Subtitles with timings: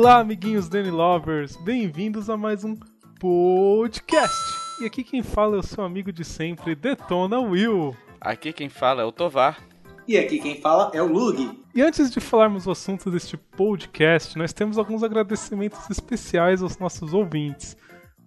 [0.00, 2.76] Olá, amiguinhos Danny Lovers, bem-vindos a mais um
[3.18, 4.32] podcast.
[4.80, 7.96] E aqui quem fala é o seu amigo de sempre, Detona Will.
[8.20, 9.60] Aqui quem fala é o Tovar.
[10.06, 11.50] E aqui quem fala é o Lug.
[11.74, 17.12] E antes de falarmos o assunto deste podcast, nós temos alguns agradecimentos especiais aos nossos
[17.12, 17.76] ouvintes.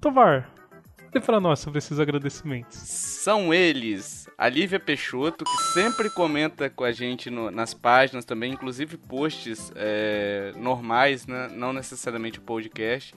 [0.02, 0.54] Tovar,
[0.98, 2.80] fale para nós sobre esses agradecimentos.
[2.80, 8.52] São eles, a Lívia Peixoto, que sempre comenta com a gente no, nas páginas também,
[8.52, 11.48] inclusive posts é, normais, né?
[11.54, 13.14] não necessariamente o podcast.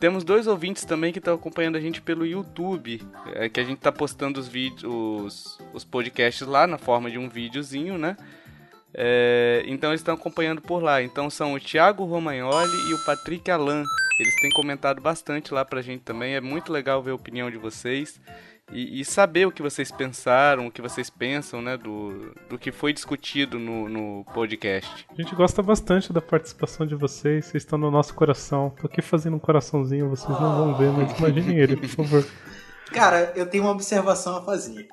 [0.00, 3.00] Temos dois ouvintes também que estão acompanhando a gente pelo YouTube,
[3.36, 7.28] é, que a gente está postando os vídeos, os, podcasts lá na forma de um
[7.28, 8.16] videozinho, né?
[8.92, 11.00] É, então eles estão acompanhando por lá.
[11.00, 13.84] Então são o Thiago Romagnoli e o Patrick Alan.
[14.18, 16.34] Eles têm comentado bastante lá pra gente também.
[16.34, 18.20] É muito legal ver a opinião de vocês
[18.72, 22.72] e, e saber o que vocês pensaram, o que vocês pensam, né, do, do que
[22.72, 25.06] foi discutido no, no podcast.
[25.10, 27.46] A gente gosta bastante da participação de vocês.
[27.46, 28.70] Vocês estão no nosso coração.
[28.80, 32.26] Tô aqui fazendo um coraçãozinho, vocês não vão ver, mas imaginem ele, por favor.
[32.92, 34.88] Cara, eu tenho uma observação a fazer.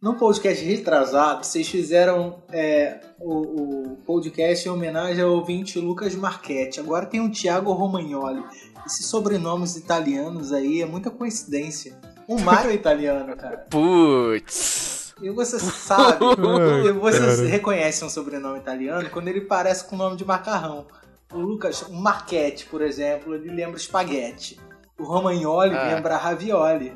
[0.00, 6.80] No podcast retrasado, vocês fizeram é, o, o, podcast em homenagem ao ouvinte Lucas Marchetti.
[6.80, 8.42] Agora tem o Thiago Romagnoli.
[8.86, 12.00] Esses sobrenomes italianos aí é muita coincidência.
[12.30, 13.66] O Mario é italiano, cara.
[13.68, 15.12] Putz.
[15.20, 16.24] E você sabe,
[16.86, 20.86] e você reconhece um sobrenome italiano quando ele parece com o nome de macarrão.
[21.32, 24.60] O Lucas, o Marchetti, por exemplo, ele lembra espaguete.
[24.96, 25.92] O Romagnoli ah.
[25.92, 26.92] lembra ravioli.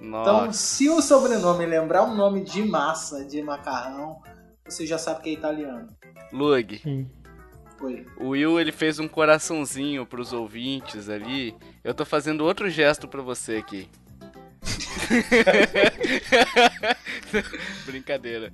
[0.00, 0.30] Nossa.
[0.30, 4.20] Então, se o sobrenome lembrar um nome de massa, de macarrão,
[4.68, 5.90] você já sabe que é italiano.
[6.32, 6.80] Lug.
[6.80, 7.08] Sim.
[7.80, 8.04] Oi.
[8.18, 11.54] O Will ele fez um coraçãozinho pros ouvintes ali.
[11.84, 13.88] Eu tô fazendo outro gesto para você aqui.
[17.86, 18.52] Brincadeira.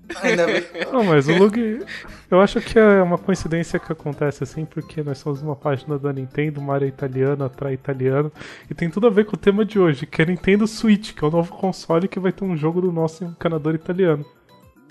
[0.93, 1.85] Não, mas o Lug.
[2.31, 6.13] Eu acho que é uma coincidência que acontece assim, porque nós somos uma página da
[6.13, 8.33] Nintendo, Mario é italiano, atrai italiano,
[8.71, 11.25] e tem tudo a ver com o tema de hoje, que é Nintendo Switch, que
[11.25, 14.25] é o novo console que vai ter um jogo do nosso encanador italiano.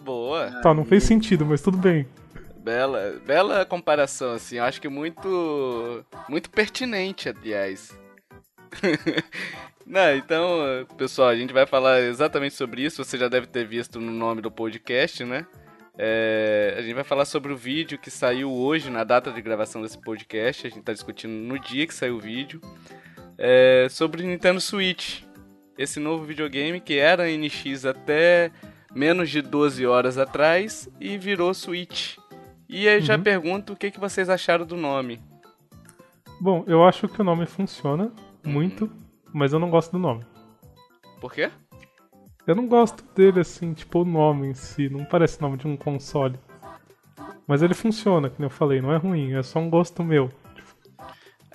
[0.04, 0.52] Boa.
[0.62, 2.08] Tá, não fez sentido, mas tudo bem.
[2.64, 4.58] Bela, bela comparação, assim.
[4.58, 7.98] Eu acho que muito, muito pertinente, aliás.
[9.86, 13.04] Não, então, pessoal, a gente vai falar exatamente sobre isso.
[13.04, 15.48] Você já deve ter visto no nome do podcast, né?
[15.98, 19.82] É, a gente vai falar sobre o vídeo que saiu hoje, na data de gravação
[19.82, 20.68] desse podcast.
[20.68, 22.62] A gente está discutindo no dia que saiu o vídeo.
[23.38, 25.24] É, sobre Nintendo Switch.
[25.78, 28.52] Esse novo videogame que era NX até
[28.94, 32.18] menos de 12 horas atrás e virou Switch.
[32.68, 33.24] E aí já Uhum.
[33.24, 35.20] pergunto o que, que vocês acharam do nome.
[36.40, 38.12] Bom, eu acho que o nome funciona
[38.50, 38.92] muito,
[39.34, 40.26] mas eu não gosto do nome.
[41.22, 41.52] Por quê?
[42.48, 45.78] Eu não gosto dele assim, tipo, o nome em si, não parece nome de um
[45.78, 46.40] console.
[47.46, 50.32] Mas ele funciona, nem eu falei, não é ruim, é só um gosto meu.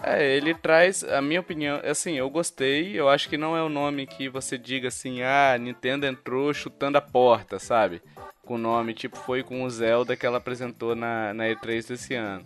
[0.02, 3.68] É, ele traz, a minha opinião, assim, eu gostei, eu acho que não é o
[3.68, 8.02] nome que você diga assim, ah, Nintendo entrou chutando a porta, sabe?
[8.44, 12.14] Com o nome, tipo, foi com o Zelda que ela apresentou na, na E3 desse
[12.14, 12.44] ano.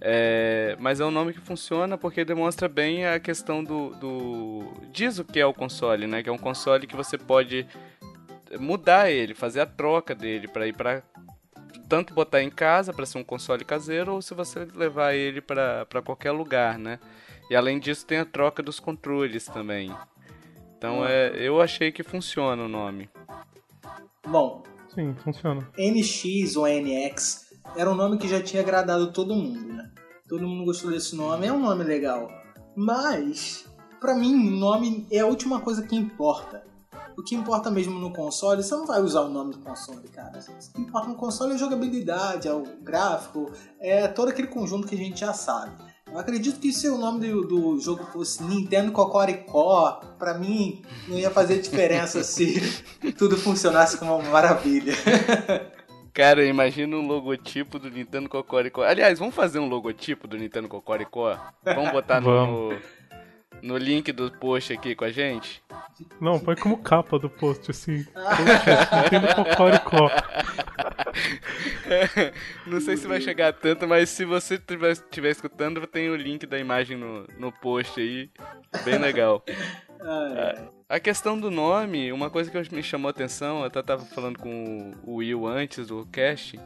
[0.00, 4.72] É, mas é um nome que funciona porque demonstra bem a questão do, do.
[4.92, 6.22] Diz o que é o console, né?
[6.22, 7.66] Que é um console que você pode
[8.58, 11.02] mudar ele, fazer a troca dele para ir para
[11.88, 16.02] tanto botar em casa para ser um console caseiro ou se você levar ele para
[16.04, 16.98] qualquer lugar, né?
[17.50, 19.94] E além disso tem a troca dos controles também.
[20.78, 23.10] Então é, eu achei que funciona o nome.
[24.26, 24.62] Bom,
[24.94, 25.68] Sim, funciona.
[25.78, 29.90] NX ou NX era um nome que já tinha agradado todo mundo, né?
[30.28, 32.30] Todo mundo gostou desse nome, é um nome legal.
[32.76, 33.66] Mas,
[34.00, 36.62] pra mim, o nome é a última coisa que importa.
[37.18, 40.38] O que importa mesmo no console, você não vai usar o nome do console, cara.
[40.38, 44.86] O que importa no console é a jogabilidade, é o gráfico, é todo aquele conjunto
[44.86, 45.72] que a gente já sabe.
[46.10, 51.16] Eu acredito que se o nome do, do jogo fosse Nintendo Cocoricó, pra mim não
[51.16, 52.60] ia fazer diferença se
[53.16, 54.94] tudo funcionasse como uma maravilha.
[56.20, 58.82] Cara, imagina um logotipo do Nintendo Cocoricó.
[58.82, 61.34] Aliás, vamos fazer um logotipo do Nintendo Cocoricó?
[61.64, 62.78] Vamos botar no,
[63.62, 65.62] no link do post aqui com a gente?
[66.20, 68.04] Não, põe como capa do post, assim.
[68.04, 70.10] Poxa, Nintendo Cocoricó.
[72.68, 76.16] Não sei se vai chegar a tanto, mas se você estiver estiver escutando, tem o
[76.16, 78.28] link da imagem no, no post aí.
[78.84, 79.42] Bem legal.
[80.04, 80.79] Ai, ai.
[80.90, 84.40] A questão do nome, uma coisa que me chamou a atenção, eu até tava falando
[84.40, 86.58] com o Will antes do cast.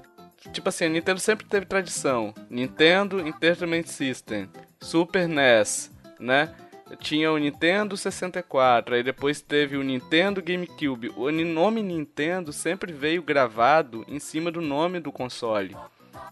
[0.51, 2.33] Tipo assim, a Nintendo sempre teve tradição.
[2.49, 4.49] Nintendo Entertainment System,
[4.81, 6.55] Super NES, né?
[7.01, 11.13] tinha o Nintendo 64, aí depois teve o Nintendo GameCube.
[11.19, 15.77] O nome Nintendo sempre veio gravado em cima do nome do console,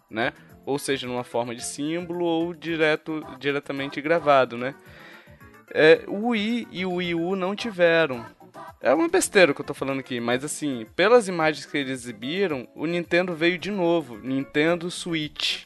[0.09, 0.33] né?
[0.65, 4.75] Ou seja, numa forma de símbolo ou direto, diretamente gravado, né?
[5.75, 8.25] É, o Wii e o Wii U não tiveram.
[8.81, 12.67] É uma besteira que eu tô falando aqui, mas assim, pelas imagens que eles exibiram,
[12.75, 15.65] o Nintendo veio de novo, Nintendo Switch.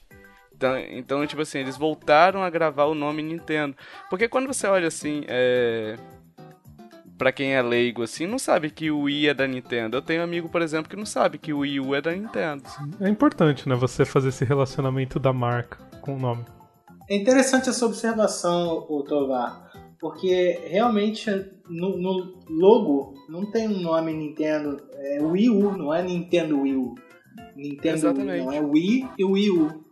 [0.54, 3.76] Então, então, tipo assim, eles voltaram a gravar o nome Nintendo.
[4.08, 5.96] Porque quando você olha assim, é...
[7.18, 9.96] Pra quem é leigo, assim, não sabe que o Wii é da Nintendo.
[9.96, 12.12] Eu tenho um amigo, por exemplo, que não sabe que o Wii U é da
[12.12, 12.64] Nintendo.
[13.00, 16.44] É importante, né, você fazer esse relacionamento da marca com o nome.
[17.08, 19.65] É interessante essa observação, o Tovar,
[19.98, 21.31] porque realmente
[21.69, 26.76] no, no, logo não tem um nome Nintendo, é Wii U, não é Nintendo Wii
[26.76, 26.94] U.
[27.54, 28.38] Nintendo Exatamente.
[28.38, 29.84] Wii, não é Wii e Wii U.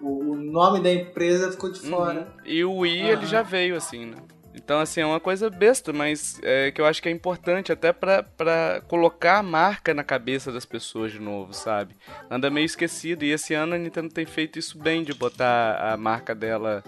[0.00, 2.20] O, o nome da empresa ficou de fora.
[2.20, 2.44] Uhum.
[2.44, 3.12] E o Wii, Aham.
[3.12, 4.18] ele já veio, assim, né?
[4.54, 7.92] Então, assim, é uma coisa besta, mas é, que eu acho que é importante até
[7.92, 11.94] pra colocar a marca na cabeça das pessoas de novo, sabe?
[12.28, 13.24] Anda meio esquecido.
[13.24, 16.82] E esse ano a Nintendo tem feito isso bem, de botar a marca dela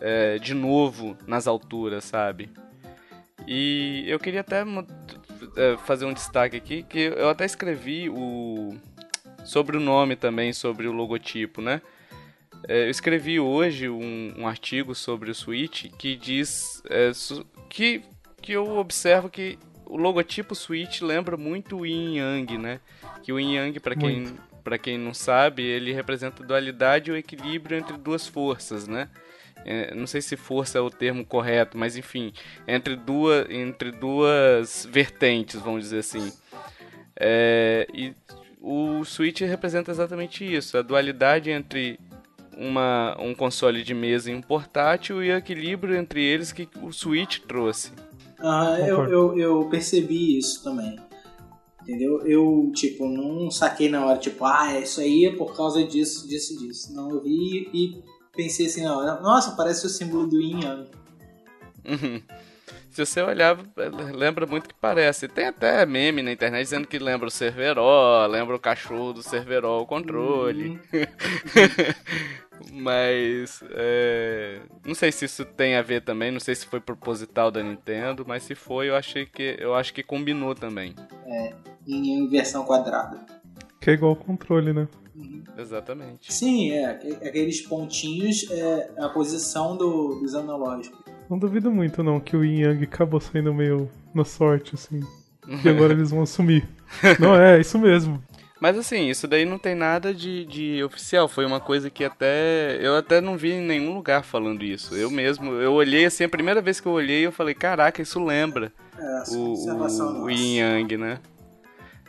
[0.00, 2.50] é, de novo nas alturas, sabe?
[3.46, 4.64] E eu queria até
[5.56, 8.76] é, fazer um destaque aqui, que eu até escrevi o
[9.44, 11.80] sobre o nome também, sobre o logotipo, né?
[12.68, 17.12] É, eu escrevi hoje um, um artigo sobre o Switch que diz é,
[17.68, 18.02] que,
[18.42, 22.80] que eu observo que o logotipo Switch lembra muito o Yin Yang, né?
[23.22, 27.14] Que o Yin Yang, para quem, pra quem não sabe, ele representa a dualidade e
[27.14, 29.08] o equilíbrio entre duas forças, né?
[29.68, 32.32] É, não sei se força é o termo correto, mas enfim,
[32.68, 36.32] entre duas, entre duas vertentes, vamos dizer assim.
[37.18, 38.14] É, e
[38.60, 41.98] o Switch representa exatamente isso, a dualidade entre
[42.56, 46.92] uma, um console de mesa e um portátil e o equilíbrio entre eles que o
[46.92, 47.90] Switch trouxe.
[48.38, 50.96] Ah, eu, eu, eu percebi isso também.
[51.82, 52.26] Entendeu?
[52.26, 56.58] Eu, tipo, não saquei na hora, tipo, ah, isso aí é por causa disso, disso,
[56.58, 56.92] disso.
[56.94, 58.02] Não, eu vi e
[58.36, 60.90] pensei assim na hora, nossa, parece o símbolo do Yin Yang.
[61.84, 62.22] Uhum.
[62.90, 63.58] Se você olhar,
[64.14, 65.28] lembra muito que parece.
[65.28, 69.82] Tem até meme na internet dizendo que lembra o Cerveró, lembra o cachorro do Cerveró,
[69.82, 70.70] o controle.
[70.70, 70.78] Uhum.
[72.72, 77.50] mas é, não sei se isso tem a ver também, não sei se foi proposital
[77.50, 80.94] da Nintendo, mas se foi, eu achei que eu acho que combinou também.
[81.86, 83.20] Em, em versão quadrada.
[83.78, 84.88] Que é igual o controle, né?
[85.58, 86.32] Exatamente.
[86.32, 86.86] Sim, é.
[86.86, 90.98] aque- Aqueles pontinhos é a posição do, dos analógicos.
[91.28, 95.00] Não duvido muito, não, que o Yin Yang acabou saindo meio na sorte, assim.
[95.64, 96.68] E agora eles vão assumir.
[97.20, 98.22] Não, é, isso mesmo.
[98.60, 101.28] Mas assim, isso daí não tem nada de, de oficial.
[101.28, 102.78] Foi uma coisa que até.
[102.80, 104.94] Eu até não vi em nenhum lugar falando isso.
[104.96, 108.18] Eu mesmo, eu olhei assim, a primeira vez que eu olhei, eu falei, caraca, isso
[108.24, 110.30] lembra É, o, o, o.
[110.30, 111.18] Yin Yang, né?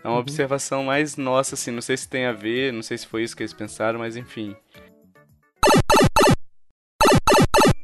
[0.04, 3.08] É uma observação mais nossa, assim, não sei se tem a ver, não sei se
[3.08, 4.56] foi isso que eles pensaram, mas enfim.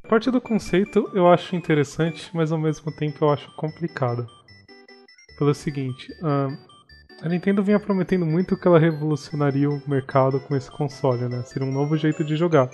[0.04, 4.28] A parte do conceito eu acho interessante, mas ao mesmo tempo eu acho complicado.
[5.38, 6.14] Pelo seguinte,
[7.22, 11.42] a Nintendo vinha prometendo muito que ela revolucionaria o mercado com esse console, né?
[11.44, 12.70] Seria um novo jeito de jogar.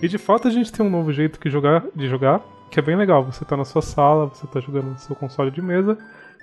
[0.00, 2.82] E de fato a gente tem um novo jeito que jogar, de jogar, que é
[2.82, 3.24] bem legal.
[3.24, 5.98] Você tá na sua sala, você tá jogando no seu console de mesa,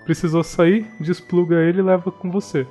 [0.05, 2.65] precisou sair, despluga ele e leva com você.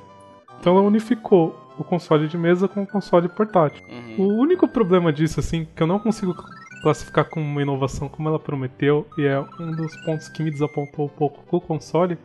[0.59, 3.83] Então ela unificou o console de mesa com o console portátil.
[3.89, 4.15] Uhum.
[4.25, 6.33] O único problema disso, assim, que eu não consigo
[6.81, 11.05] classificar como uma inovação como ela prometeu, e é um dos pontos que me desapontou
[11.05, 12.17] um pouco com o console,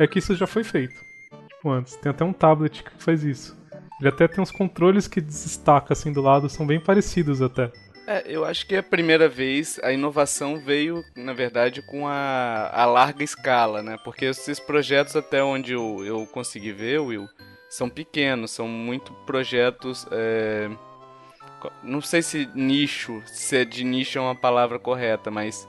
[0.00, 0.94] é que isso já foi feito.
[1.48, 1.96] Tipo, antes.
[1.96, 3.56] Tem até um tablet que faz isso.
[4.00, 7.70] Ele até tem uns controles que destaca assim do lado, são bem parecidos até.
[8.06, 12.84] É, eu acho que a primeira vez a inovação veio, na verdade, com a, a
[12.84, 13.96] larga escala, né?
[14.02, 17.28] Porque esses projetos, até onde eu, eu consegui ver, Will,
[17.70, 20.04] são pequenos, são muito projetos.
[20.10, 20.68] é,
[21.82, 25.66] Não sei se nicho, se é de nicho é uma palavra correta, mas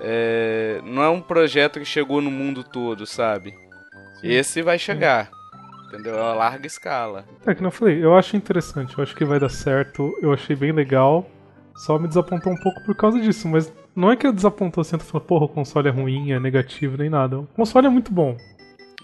[0.00, 3.54] é, não é um projeto que chegou no mundo todo, sabe?
[4.24, 5.30] Esse vai chegar,
[5.86, 6.16] entendeu?
[6.16, 7.24] É a larga escala.
[7.46, 10.56] É que não falei, eu acho interessante, eu acho que vai dar certo, eu achei
[10.56, 11.30] bem legal.
[11.86, 14.98] Só me desapontou um pouco por causa disso, mas não é que eu desapontou assim,
[14.98, 17.38] tu fala, porra, o console é ruim, é negativo, nem nada.
[17.40, 18.36] O console é muito bom,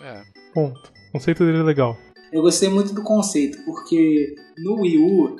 [0.03, 0.23] É.
[0.53, 0.93] ponto.
[1.09, 1.97] O conceito dele é legal.
[2.33, 5.37] Eu gostei muito do conceito, porque no Wii U,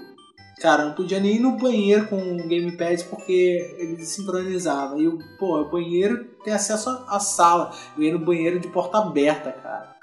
[0.63, 4.97] cara, não podia nem ir no banheiro com o gamepad porque ele desincronizava.
[4.99, 7.71] E o, pô, o banheiro tem acesso à sala.
[7.99, 9.97] Eu ia no banheiro de porta aberta, cara.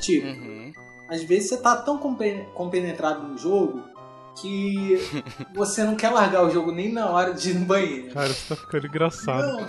[0.00, 0.72] Tipo, Uhum.
[1.10, 3.82] às vezes você tá tão compen- compenetrado no jogo
[4.40, 5.22] que
[5.54, 8.12] você não quer largar o jogo nem na hora de ir no banheiro.
[8.12, 9.46] Cara, você tá ficando engraçado.
[9.46, 9.68] Não,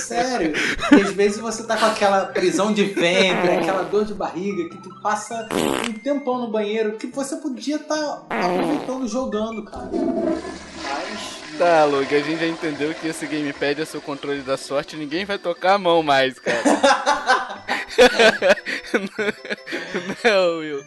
[0.00, 0.52] sério.
[0.92, 4.78] E às vezes você tá com aquela prisão de ventre, aquela dor de barriga, que
[4.78, 9.90] tu passa um tempão no banheiro, que você podia estar tá aproveitando jogando, cara.
[10.82, 11.38] Mas.
[11.58, 15.24] Tá, Luke, a gente já entendeu que esse gamepad é seu controle da sorte ninguém
[15.24, 16.62] vai tocar a mão mais, cara.
[20.24, 20.82] não, Will.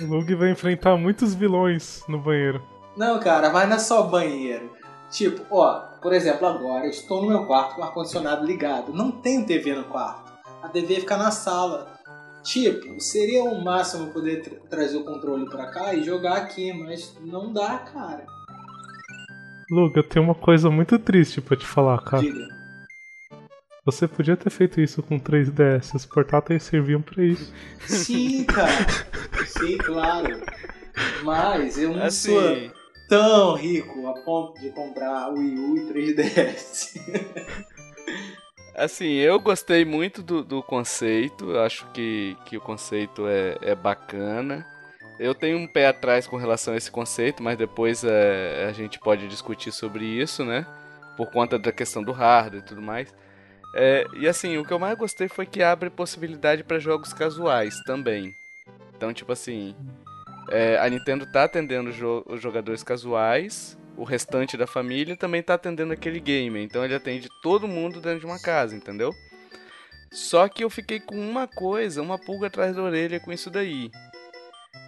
[0.00, 2.62] O Lug vai enfrentar muitos vilões no banheiro.
[2.96, 4.70] Não, cara, mas não é só banheiro.
[5.10, 8.92] Tipo, ó, por exemplo, agora eu estou no meu quarto com o ar-condicionado ligado.
[8.92, 10.32] Não tem TV no quarto.
[10.62, 11.98] A TV fica na sala.
[12.42, 17.16] Tipo, seria o máximo poder tra trazer o controle pra cá e jogar aqui, mas
[17.20, 18.24] não dá, cara.
[19.70, 22.22] Luga, eu tenho uma coisa muito triste pra te falar, cara.
[22.22, 22.59] Diga.
[23.84, 27.52] Você podia ter feito isso com 3DS, os portáteis serviam para isso.
[27.80, 28.86] Sim, cara.
[29.46, 30.42] Sim, claro.
[31.22, 32.32] Mas eu não assim...
[32.32, 32.72] sou
[33.08, 37.00] tão rico a ponto de comprar o Wii U e 3DS.
[38.74, 44.66] Assim, eu gostei muito do, do conceito, acho que, que o conceito é, é bacana.
[45.18, 48.98] Eu tenho um pé atrás com relação a esse conceito, mas depois é, a gente
[48.98, 50.64] pode discutir sobre isso, né?
[51.14, 53.12] Por conta da questão do hardware e tudo mais.
[53.74, 57.80] É, e assim, o que eu mais gostei foi que abre possibilidade para jogos casuais
[57.84, 58.36] também.
[58.96, 59.74] Então, tipo assim,
[60.50, 65.54] é, a Nintendo tá atendendo jo os jogadores casuais, o restante da família também tá
[65.54, 66.60] atendendo aquele game.
[66.60, 69.14] Então ele atende todo mundo dentro de uma casa, entendeu?
[70.12, 73.90] Só que eu fiquei com uma coisa, uma pulga atrás da orelha com isso daí.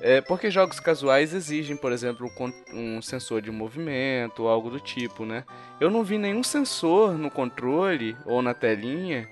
[0.03, 2.29] É, porque jogos casuais exigem, por exemplo,
[2.75, 5.45] um sensor de movimento ou algo do tipo, né?
[5.81, 9.29] Eu não vi nenhum sensor no controle ou na telinha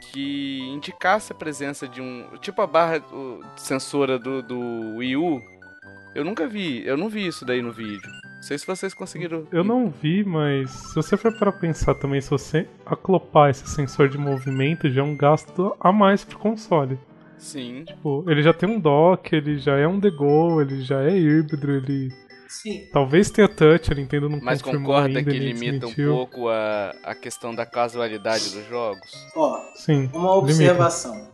[0.00, 2.24] que indicasse a presença de um.
[2.40, 5.42] Tipo a barra o, sensora do, do Wii U.
[6.14, 8.10] Eu nunca vi, eu não vi isso daí no vídeo.
[8.34, 9.46] Não sei se vocês conseguiram.
[9.52, 14.08] Eu não vi, mas se você for para pensar também, se você aclopar esse sensor
[14.08, 16.98] de movimento, já é um gasto a mais pro console.
[17.42, 17.84] Sim.
[17.84, 21.18] Tipo, ele já tem um dock, ele já é um The Go, ele já é
[21.18, 22.08] híbrido, ele.
[22.48, 22.86] Sim.
[22.92, 27.14] Talvez tenha touch, a Nintendo não Mas concorda ainda, que limita um pouco a, a
[27.14, 29.10] questão da casualidade dos jogos?
[29.34, 31.30] Ó, Sim, uma observação.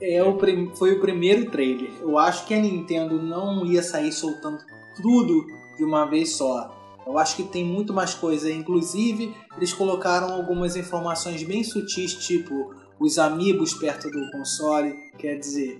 [0.00, 0.70] É o prim...
[0.76, 1.90] Foi o primeiro trailer.
[2.00, 4.58] Eu acho que a Nintendo não ia sair soltando
[5.02, 5.44] tudo
[5.76, 6.70] de uma vez só.
[7.06, 8.50] Eu acho que tem muito mais coisa.
[8.52, 15.78] Inclusive, eles colocaram algumas informações bem sutis, tipo os amigos perto do console, quer dizer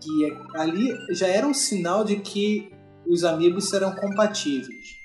[0.00, 2.72] que é, ali já era um sinal de que
[3.06, 5.00] os amigos serão compatíveis.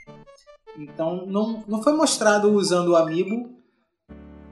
[0.78, 3.50] Então não, não foi mostrado usando o amiibo,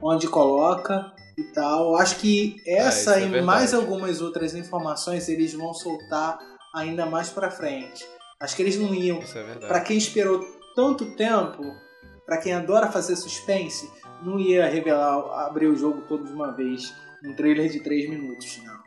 [0.02, 1.96] onde coloca e tal.
[1.96, 6.38] Acho que essa é, é e mais algumas outras informações eles vão soltar
[6.76, 8.06] ainda mais para frente.
[8.40, 9.20] Acho que eles não iam.
[9.20, 10.44] É para quem esperou
[10.76, 11.64] tanto tempo,
[12.26, 13.90] para quem adora fazer suspense,
[14.26, 18.62] não ia revelar, abrir o jogo todo de uma vez um trailer de 3 minutos,
[18.64, 18.84] não.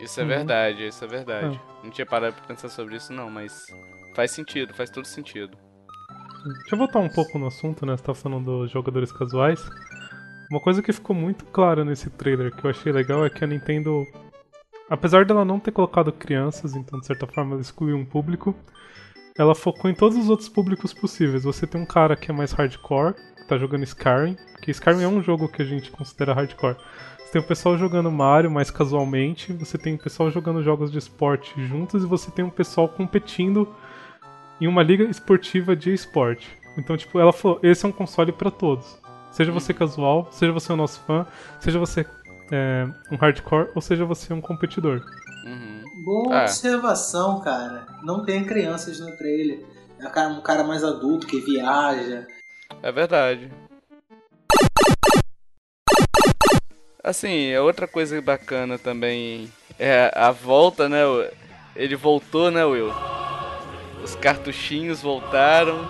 [0.00, 0.28] isso é uhum.
[0.28, 1.56] verdade, isso é verdade.
[1.56, 1.84] Uhum.
[1.84, 3.66] Não tinha parado pra pensar sobre isso, não, mas
[4.14, 5.56] faz sentido, faz todo sentido.
[6.44, 7.96] Deixa eu voltar um pouco no assunto, né?
[7.96, 9.64] Você tá falando dos jogadores casuais.
[10.50, 13.46] Uma coisa que ficou muito clara nesse trailer que eu achei legal é que a
[13.46, 14.04] Nintendo,
[14.90, 18.54] apesar dela não ter colocado crianças, então de certa forma ela excluiu um público,
[19.38, 21.44] ela focou em todos os outros públicos possíveis.
[21.44, 23.14] Você tem um cara que é mais hardcore,
[23.44, 26.76] que tá jogando Skyrim, que Skyrim é um jogo que a gente considera hardcore.
[27.18, 30.98] Você tem o pessoal jogando Mario mais casualmente, você tem o pessoal jogando jogos de
[30.98, 33.68] esporte juntos e você tem o pessoal competindo
[34.60, 36.48] em uma liga esportiva de esporte.
[36.78, 38.98] Então, tipo, ela falou: esse é um console para todos.
[39.30, 39.78] Seja você uhum.
[39.78, 41.26] casual, seja você um nosso fã,
[41.60, 42.06] seja você
[42.50, 45.02] é, um hardcore ou seja você um competidor.
[45.44, 45.82] Uhum.
[46.04, 46.42] Boa é.
[46.42, 47.86] observação, cara.
[48.02, 49.64] Não tem crianças no trailer.
[49.98, 52.26] É um cara mais adulto que viaja.
[52.82, 53.50] É verdade.
[57.02, 61.00] Assim, é outra coisa bacana também é a volta, né?
[61.76, 62.92] Ele voltou, né, Will?
[64.02, 65.86] Os cartuchinhos voltaram.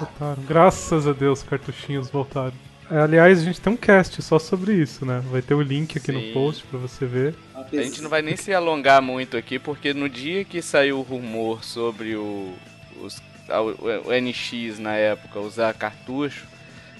[0.00, 0.42] voltaram.
[0.46, 2.54] Graças a Deus, os cartuchinhos voltaram.
[2.90, 5.20] É, aliás, a gente tem um cast só sobre isso, né?
[5.30, 6.28] Vai ter o link aqui Sim.
[6.28, 7.34] no post pra você ver.
[7.54, 11.02] A gente não vai nem se alongar muito aqui, porque no dia que saiu o
[11.02, 12.52] rumor sobre o,
[13.02, 16.46] os, o, NX na época usar cartucho,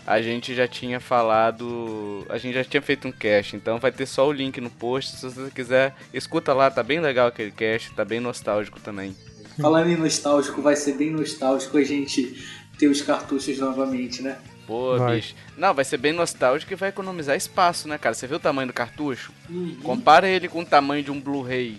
[0.07, 2.25] a gente já tinha falado.
[2.29, 5.17] A gente já tinha feito um cast, então vai ter só o link no post.
[5.17, 9.17] Se você quiser, escuta lá, tá bem legal aquele cast, tá bem nostálgico também.
[9.61, 12.45] Falando em nostálgico, vai ser bem nostálgico a gente
[12.79, 14.39] ter os cartuchos novamente, né?
[14.67, 15.17] Pô, vai.
[15.17, 15.35] bicho.
[15.57, 18.15] Não, vai ser bem nostálgico e vai economizar espaço, né, cara?
[18.15, 19.33] Você viu o tamanho do cartucho?
[19.49, 19.77] Uhum.
[19.83, 21.79] Compara ele com o tamanho de um Blu-ray.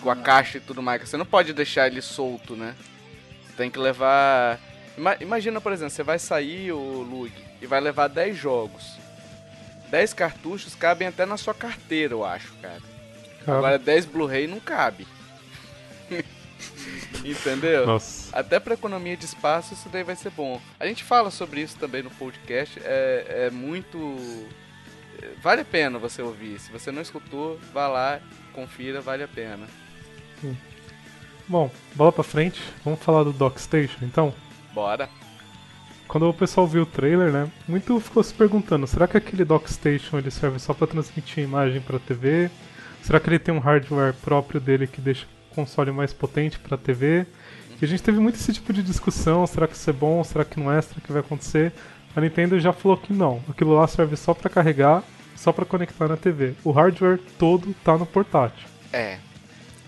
[0.00, 1.08] com a caixa e tudo mais.
[1.08, 2.74] Você não pode deixar ele solto, né?
[3.56, 4.60] Tem que levar.
[5.20, 8.98] Imagina, por exemplo, você vai sair, o Lug, e vai levar 10 jogos.
[9.90, 12.80] 10 cartuchos cabem até na sua carteira, eu acho, cara.
[13.44, 13.58] Cabe.
[13.58, 15.06] Agora 10 Blu-ray não cabe.
[17.24, 17.86] Entendeu?
[17.86, 18.36] Nossa.
[18.36, 20.60] Até para economia de espaço isso daí vai ser bom.
[20.78, 22.80] A gente fala sobre isso também no podcast.
[22.84, 23.98] É, é muito.
[25.42, 26.58] Vale a pena você ouvir.
[26.58, 28.20] Se você não escutou, vá lá,
[28.52, 29.66] confira, vale a pena.
[30.42, 30.54] Hum.
[31.46, 32.60] Bom, bola pra frente.
[32.84, 34.32] Vamos falar do Dockstation então?
[34.72, 35.08] Bora.
[36.08, 40.18] Quando o pessoal viu o trailer, né, muito ficou se perguntando, será que aquele Dockstation
[40.18, 42.50] ele serve só para transmitir imagem para TV?
[43.02, 46.76] Será que ele tem um hardware próprio dele que deixa o console mais potente para
[46.76, 47.26] TV?
[47.80, 50.44] E a gente teve muito esse tipo de discussão, será que isso é bom, será
[50.44, 51.72] que não é, será que vai acontecer?
[52.14, 55.02] A Nintendo já falou que não, aquilo lá serve só para carregar,
[55.34, 56.54] só para conectar na TV.
[56.62, 58.68] O hardware todo tá no portátil.
[58.92, 59.18] É,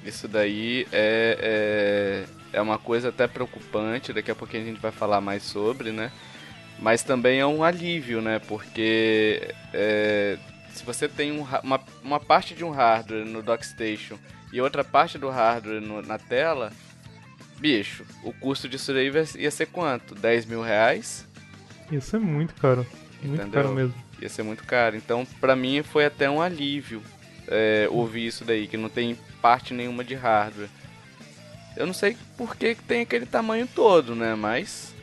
[0.06, 4.92] isso daí é, é, é uma coisa até preocupante, daqui a pouquinho a gente vai
[4.92, 6.12] falar mais sobre, né?
[6.78, 8.38] Mas também é um alívio, né?
[8.38, 10.38] Porque é,
[10.70, 14.18] se você tem um, uma, uma parte de um hardware no Dockstation
[14.52, 16.70] e outra parte do hardware no, na tela,
[17.58, 20.14] bicho, o custo disso aí ia ser quanto?
[20.14, 21.26] 10 mil reais?
[21.90, 22.86] Ia ser muito caro.
[23.22, 23.62] Muito Entendeu?
[23.62, 23.94] caro mesmo.
[24.20, 24.96] Ia ser muito caro.
[24.96, 27.02] Então, pra mim, foi até um alívio
[27.48, 30.68] é, ouvir isso daí, que não tem parte nenhuma de hardware.
[31.76, 34.34] Eu não sei por que tem aquele tamanho todo, né?
[34.34, 34.94] Mas.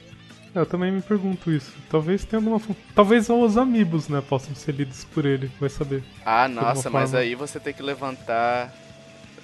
[0.56, 1.72] Eu também me pergunto isso.
[1.90, 2.60] Talvez tenha alguma.
[2.96, 4.22] Talvez os amigos, né?
[4.28, 6.04] Possam ser lidos por ele, vai saber.
[6.26, 8.74] Ah, nossa, mas aí você tem que levantar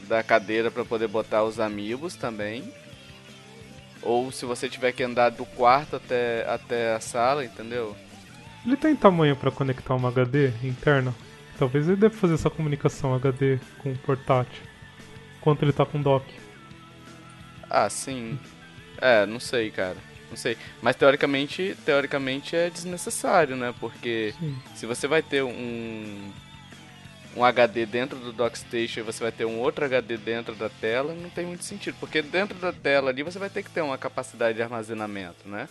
[0.07, 2.73] da cadeira para poder botar os amigos também.
[4.01, 7.95] Ou se você tiver que andar do quarto até, até a sala, entendeu?
[8.65, 11.13] Ele tem tamanho para conectar uma HD interna?
[11.57, 14.68] Talvez ele deva fazer essa comunicação HD com o portátil.
[15.39, 16.25] Enquanto ele tá com dock.
[17.69, 18.37] Ah, sim.
[19.01, 19.97] É, não sei, cara.
[20.29, 20.57] Não sei.
[20.81, 23.73] Mas teoricamente, teoricamente é desnecessário, né?
[23.79, 24.55] Porque sim.
[24.75, 26.31] se você vai ter um
[27.35, 31.13] um HD dentro do Dockstation e você vai ter um outro HD dentro da tela,
[31.13, 31.95] não tem muito sentido.
[31.99, 35.67] Porque dentro da tela ali você vai ter que ter uma capacidade de armazenamento, né?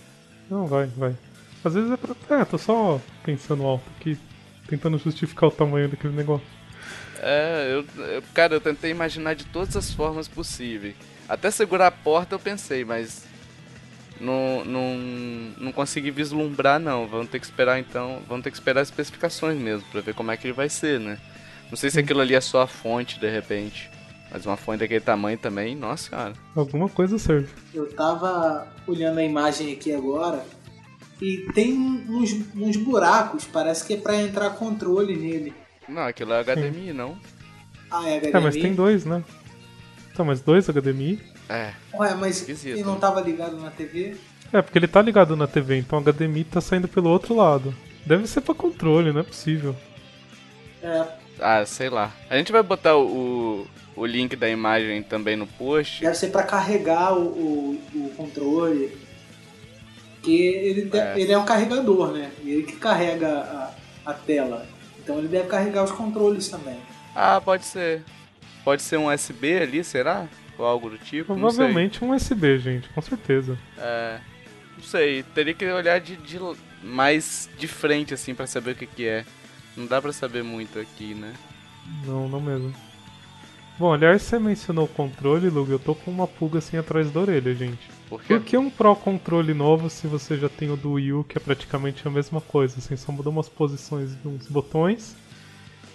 [0.49, 1.17] Não, vai, vai.
[1.65, 2.15] Às vezes é pra.
[2.41, 4.17] É, tô só pensando alto aqui
[4.69, 6.47] tentando justificar o tamanho daquele negócio.
[7.21, 10.95] É, eu, eu, cara, eu tentei imaginar de todas as formas possíveis.
[11.29, 13.25] Até segurar a porta eu pensei, mas
[14.21, 14.97] não, não,
[15.59, 17.07] não consegui vislumbrar não.
[17.07, 20.31] Vamos ter que esperar então, vamos ter que esperar as especificações mesmo para ver como
[20.31, 21.19] é que ele vai ser, né?
[21.69, 23.91] Não sei se aquilo ali é só a fonte de repente.
[24.31, 26.33] Mas uma fonte daquele tamanho também, nossa cara.
[26.55, 27.49] Alguma coisa serve.
[27.73, 30.45] Eu tava olhando a imagem aqui agora
[31.21, 35.55] e tem uns, uns buracos, parece que é pra entrar controle nele.
[35.89, 37.19] Não, aquilo é HDMI, não.
[37.91, 38.37] Ah, é HDMI?
[38.37, 39.25] É, mas tem dois, né?
[40.13, 41.21] Então, mas dois HDMI?
[41.49, 41.73] É.
[41.95, 42.75] Ué, mas Esquisito.
[42.75, 44.17] ele não tava ligado na TV?
[44.53, 47.75] É, porque ele tá ligado na TV, então o HDMI tá saindo pelo outro lado.
[48.05, 49.75] Deve ser pra controle, não é possível.
[50.83, 51.07] É.
[51.41, 52.13] Ah, sei lá.
[52.29, 56.03] A gente vai botar o, o link da imagem também no post.
[56.03, 58.97] Deve ser pra carregar o, o, o controle.
[60.15, 61.21] Porque ele, é.
[61.21, 62.31] ele é um carregador, né?
[62.45, 64.67] Ele que carrega a, a tela.
[65.09, 66.77] Então ele deve carregar os controles também.
[67.15, 68.03] Ah, pode ser.
[68.63, 70.29] Pode ser um USB ali, será?
[70.59, 71.35] Ou algo do tipo?
[71.35, 73.59] Provavelmente um USB, gente, com certeza.
[73.79, 74.21] É.
[74.77, 76.39] Não sei, teria que olhar de, de
[76.83, 79.25] mais de frente, assim, para saber o que, que é.
[79.75, 81.33] Não dá pra saber muito aqui, né?
[82.05, 82.75] Não, não mesmo.
[83.79, 87.21] Bom, aliás, você mencionou o controle, Lug, eu tô com uma pulga assim atrás da
[87.21, 87.89] orelha, gente.
[88.09, 88.35] Por quê?
[88.35, 91.39] Por que um Pro controle novo se você já tem o do Wii U, que
[91.39, 95.15] é praticamente a mesma coisa, assim, só mudou umas posições de uns botões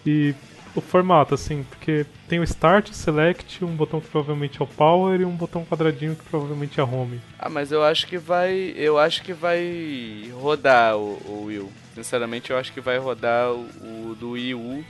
[0.06, 0.34] e
[0.74, 4.67] o formato, assim, porque tem o Start, o Select, um botão que provavelmente é o
[4.67, 7.19] Power e um botão quadradinho que provavelmente é Home.
[7.38, 8.74] Ah, mas eu acho que vai.
[8.78, 11.72] Eu acho que vai rodar o, o Wii U.
[11.93, 14.86] Sinceramente, eu acho que vai rodar o, o do Wii U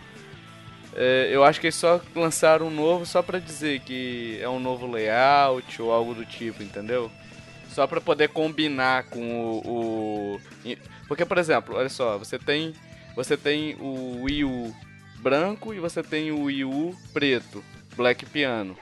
[0.95, 4.59] é, eu acho que eles só lançaram um novo só pra dizer que é um
[4.59, 7.11] novo layout ou algo do tipo, entendeu?
[7.69, 10.41] Só pra poder combinar com o, o.
[11.07, 12.73] Porque, por exemplo, olha só, você tem.
[13.15, 14.75] Você tem o Wii U
[15.19, 17.63] branco e você tem o Wii U preto,
[17.95, 18.77] Black Piano.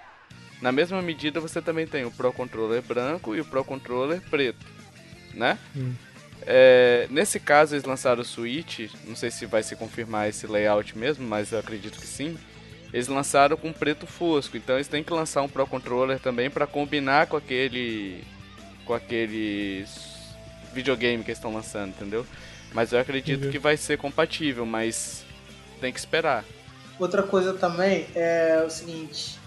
[0.61, 4.65] Na mesma medida você também tem o Pro Controller branco e o Pro Controller preto,
[5.33, 5.57] né?
[5.75, 5.93] Hum.
[6.45, 8.89] É, nesse caso, eles lançaram o Switch.
[9.05, 12.37] Não sei se vai se confirmar esse layout mesmo, mas eu acredito que sim.
[12.93, 16.67] Eles lançaram com preto fosco, então eles têm que lançar um Pro Controller também para
[16.67, 18.21] combinar com aquele
[18.85, 19.85] com aquele
[20.73, 22.25] videogame que eles estão lançando, entendeu?
[22.73, 23.51] Mas eu acredito uhum.
[23.51, 25.23] que vai ser compatível, mas
[25.79, 26.43] tem que esperar.
[26.99, 29.39] Outra coisa também é o seguinte: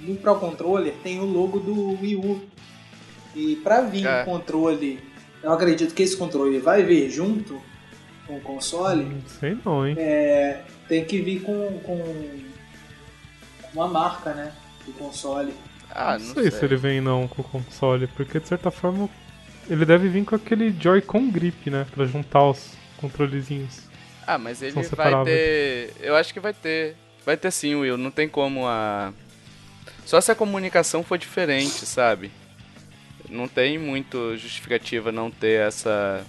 [0.00, 2.42] no Pro Controller tem o logo do Wii U.
[3.34, 4.22] E pra vir É.
[4.22, 5.00] o controle,
[5.44, 7.60] eu acredito que esse controle vai vir junto
[8.26, 9.94] com o console, Não sei não, hein?
[9.98, 12.02] é, tem que vir com, com
[13.74, 14.52] uma marca, né?
[14.86, 15.52] Do console.
[15.90, 19.08] Ah, não não, sei, se ele vem não com o console, porque de certa forma
[19.68, 21.86] ele deve vir com aquele Joy-Con grip, né?
[21.94, 23.82] Pra juntar os controlezinhos.
[24.26, 25.92] Ah, mas ele vai ter.
[26.00, 26.96] Eu acho que vai ter.
[27.24, 27.98] Vai ter sim, Will.
[27.98, 29.12] Não tem como a.
[30.06, 32.30] Só se a comunicação for diferente, sabe?
[33.34, 36.24] Não tem muito justificativa não ter essa.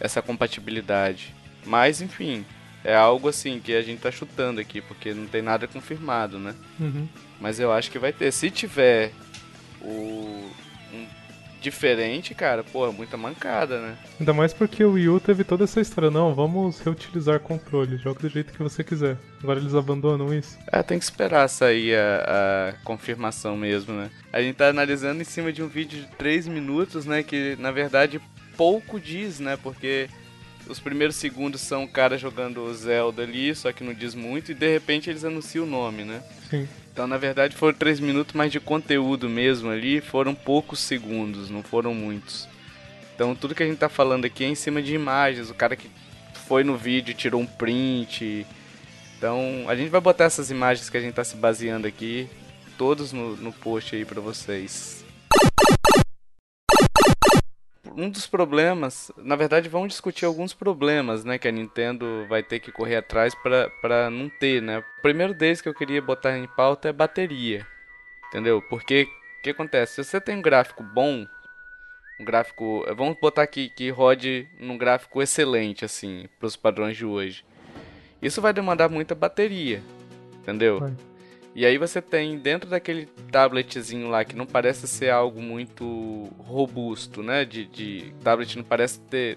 [0.00, 1.32] Essa compatibilidade.
[1.64, 2.44] Mas, enfim.
[2.84, 6.52] É algo assim que a gente tá chutando aqui, porque não tem nada confirmado, né?
[6.80, 7.08] Uhum.
[7.40, 8.32] Mas eu acho que vai ter.
[8.32, 9.12] Se tiver
[9.80, 10.50] o.
[11.62, 13.96] diferente, cara, pô, é muita mancada, né?
[14.18, 18.20] Ainda mais porque o Wii U teve toda essa história, não, vamos reutilizar controles, joga
[18.20, 19.16] do jeito que você quiser.
[19.42, 20.58] Agora eles abandonam isso.
[20.70, 24.10] É, tem que esperar sair a, a confirmação mesmo, né?
[24.32, 27.22] A gente tá analisando em cima de um vídeo de 3 minutos, né?
[27.22, 28.20] Que na verdade
[28.56, 29.56] pouco diz, né?
[29.62, 30.08] Porque
[30.68, 34.52] os primeiros segundos são o cara jogando o Zelda ali, só que não diz muito,
[34.52, 36.22] e de repente eles anunciam o nome, né?
[36.48, 36.68] Sim.
[36.92, 41.62] Então, na verdade, foram 3 minutos, mas de conteúdo mesmo ali foram poucos segundos, não
[41.62, 42.46] foram muitos.
[43.14, 45.48] Então, tudo que a gente tá falando aqui é em cima de imagens.
[45.48, 45.90] O cara que
[46.46, 48.46] foi no vídeo tirou um print.
[49.16, 52.28] Então, a gente vai botar essas imagens que a gente tá se baseando aqui,
[52.76, 55.02] todos no, no post aí pra vocês.
[57.96, 62.60] Um dos problemas, na verdade, vamos discutir alguns problemas, né, que a Nintendo vai ter
[62.60, 64.78] que correr atrás pra não ter, né?
[64.78, 67.66] O primeiro deles que eu queria botar em pauta é bateria,
[68.28, 68.62] entendeu?
[68.62, 69.96] Porque o que acontece?
[69.96, 71.26] Se você tem um gráfico bom,
[72.20, 77.44] um gráfico, vamos botar aqui que rode num gráfico excelente assim, pros padrões de hoje.
[78.20, 79.82] Isso vai demandar muita bateria,
[80.40, 80.94] entendeu?
[81.54, 87.22] E aí você tem dentro daquele tabletzinho lá que não parece ser algo muito robusto,
[87.22, 87.44] né?
[87.44, 89.36] De, de tablet não parece ter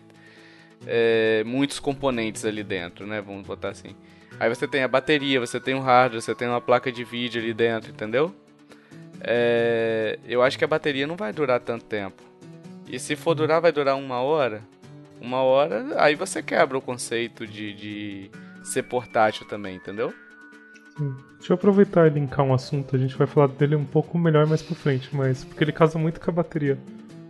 [0.87, 3.21] é, muitos componentes ali dentro, né?
[3.21, 3.95] Vamos botar assim.
[4.39, 7.41] Aí você tem a bateria, você tem o hardware, você tem uma placa de vídeo
[7.41, 8.33] ali dentro, entendeu?
[9.21, 12.23] É, eu acho que a bateria não vai durar tanto tempo.
[12.87, 14.61] E se for durar, vai durar uma hora.
[15.19, 18.31] Uma hora, aí você quebra o conceito de, de
[18.63, 20.13] ser portátil também, entendeu?
[21.37, 24.47] Deixa eu aproveitar e linkar um assunto, a gente vai falar dele um pouco melhor
[24.47, 26.77] mais pra frente, mas porque ele casa muito com a bateria.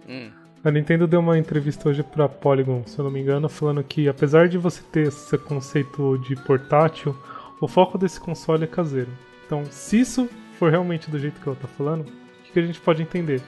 [0.07, 0.29] Hum.
[0.63, 4.07] A Nintendo deu uma entrevista hoje pra Polygon, se eu não me engano, falando que
[4.07, 7.15] apesar de você ter esse conceito de portátil,
[7.61, 9.09] o foco desse console é caseiro.
[9.45, 12.79] Então, se isso for realmente do jeito que ela tá falando, o que, a gente
[12.79, 13.41] pode entender?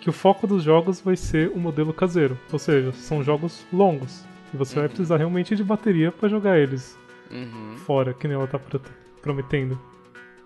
[0.00, 4.24] Que o foco dos jogos vai ser o modelo caseiro, ou seja, são jogos longos.
[4.54, 6.96] E você vai precisar realmente de bateria pra jogar eles
[7.30, 7.76] Uhum.
[7.78, 8.58] fora, que nem ela tá
[9.28, 9.78] prometendo.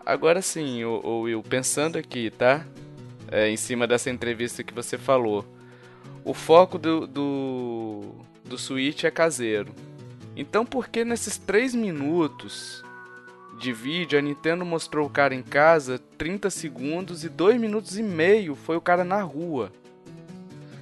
[0.05, 2.67] Agora sim, o, o Will, pensando aqui, tá?
[3.31, 5.47] É, em cima dessa entrevista que você falou.
[6.25, 8.15] O foco do, do,
[8.45, 9.73] do Switch é caseiro.
[10.37, 12.85] Então por que nesses 3 minutos
[13.59, 18.03] de vídeo a Nintendo mostrou o cara em casa 30 segundos e 2 minutos e
[18.03, 19.73] meio foi o cara na rua?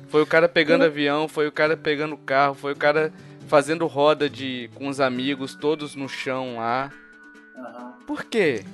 [0.09, 3.13] Foi o cara pegando avião, foi o cara pegando carro, foi o cara
[3.47, 6.91] fazendo roda de com os amigos todos no chão lá.
[8.07, 8.65] Por quê?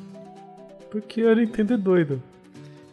[0.90, 2.20] Porque a Nintendo é doida.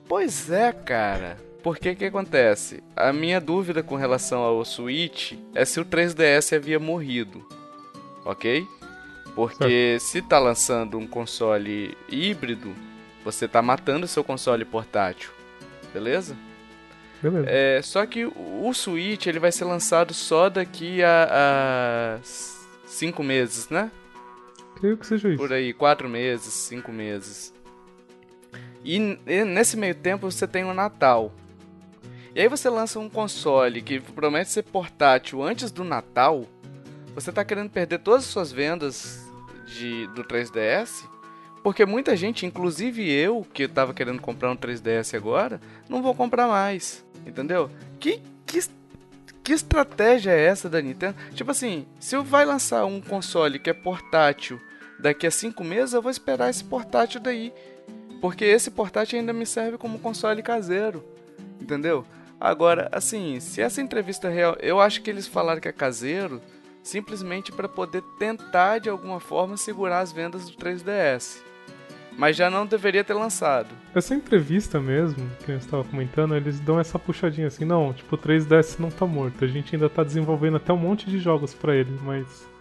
[0.08, 1.38] Pois é, cara.
[1.62, 2.84] Porque o que acontece?
[2.96, 7.46] A minha dúvida com relação ao Switch é se o 3DS havia morrido.
[8.26, 8.68] Ok?
[9.36, 12.74] Porque se tá lançando um console híbrido,
[13.24, 15.32] você tá matando seu console portátil.
[15.94, 16.36] Beleza?
[17.22, 17.48] Beleza.
[17.50, 22.20] É, só que o o Switch ele vai ser lançado só daqui a
[22.86, 23.92] 5 meses, né?
[24.84, 25.38] Creio que seja isso.
[25.38, 27.54] Por aí, quatro meses, cinco meses.
[28.84, 31.32] E, e nesse meio tempo você tem o Natal.
[32.36, 36.46] E aí você lança um console que promete ser portátil antes do Natal.
[37.16, 39.26] Você tá querendo perder todas as suas vendas
[39.66, 41.08] de, do 3DS?
[41.64, 46.50] Porque muita gente, inclusive eu, que tava querendo comprar um 3DS agora, não vou comprar
[46.50, 47.06] mais.
[47.26, 47.72] Entendeu?
[48.02, 48.60] Que, que,
[49.42, 51.16] que estratégia é essa da Nintendo?
[51.34, 54.60] Tipo assim, se eu vai lançar um console que é portátil
[55.04, 57.54] daqui a cinco meses, eu vou esperar esse portátil daí.
[58.22, 61.04] Porque esse portátil ainda me serve como console caseiro.
[61.62, 62.06] Entendeu?
[62.40, 66.42] Agora, assim, se essa entrevista é real, eu acho que eles falaram que é caseiro
[66.82, 71.42] simplesmente para poder tentar de alguma forma segurar as vendas do 3DS.
[72.18, 73.70] Mas já não deveria ter lançado.
[73.94, 78.18] Essa entrevista mesmo, que gente estava comentando, eles dão essa puxadinha assim, não, tipo, o
[78.18, 81.76] 3DS não tá morto, a gente ainda tá desenvolvendo até um monte de jogos pra
[81.76, 82.53] ele, mas.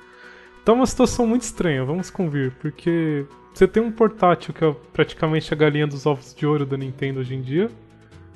[0.64, 5.52] Tá uma situação muito estranha, vamos convir, porque você tem um portátil que é praticamente
[5.52, 7.70] a galinha dos ovos de ouro da Nintendo hoje em dia.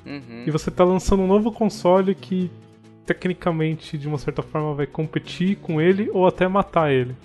[0.05, 0.43] Uhum.
[0.45, 2.51] E você tá lançando um novo console que
[3.05, 7.15] tecnicamente, de uma certa forma, vai competir com ele ou até matar ele.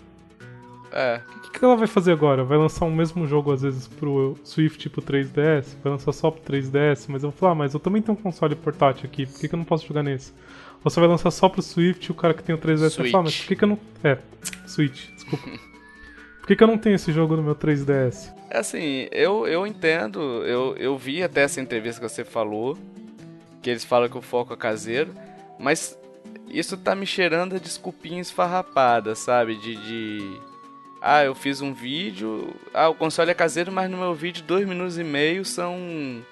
[0.93, 1.21] É.
[1.37, 2.45] O que, que ela vai fazer agora?
[2.45, 5.77] Vai lançar um mesmo jogo, às vezes, pro Swift pro 3DS?
[5.83, 7.07] Vai lançar só pro 3DS?
[7.09, 9.49] Mas eu vou falar, ah, mas eu também tenho um console portátil aqui, por que,
[9.49, 10.33] que eu não posso jogar nesse?
[10.85, 13.39] Você vai lançar só pro Swift o cara que tem o 3DS vai falar, mas
[13.39, 13.79] por que, que eu não.
[14.03, 14.19] É,
[14.67, 15.49] Switch, desculpa.
[16.41, 18.33] por que, que eu não tenho esse jogo no meu 3DS?
[18.51, 22.77] É assim, eu, eu entendo, eu, eu vi até essa entrevista que você falou,
[23.63, 25.15] que eles falam que o foco é caseiro,
[25.59, 25.97] mas
[26.49, 29.57] isso tá me cheirando a desculpinha esfarrapada, sabe?
[29.57, 30.41] De, de.
[31.01, 32.55] Ah, eu fiz um vídeo.
[32.75, 36.23] Ah, o console é caseiro, mas no meu vídeo, dois minutos e meio são.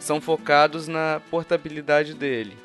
[0.00, 2.56] são focados na portabilidade dele.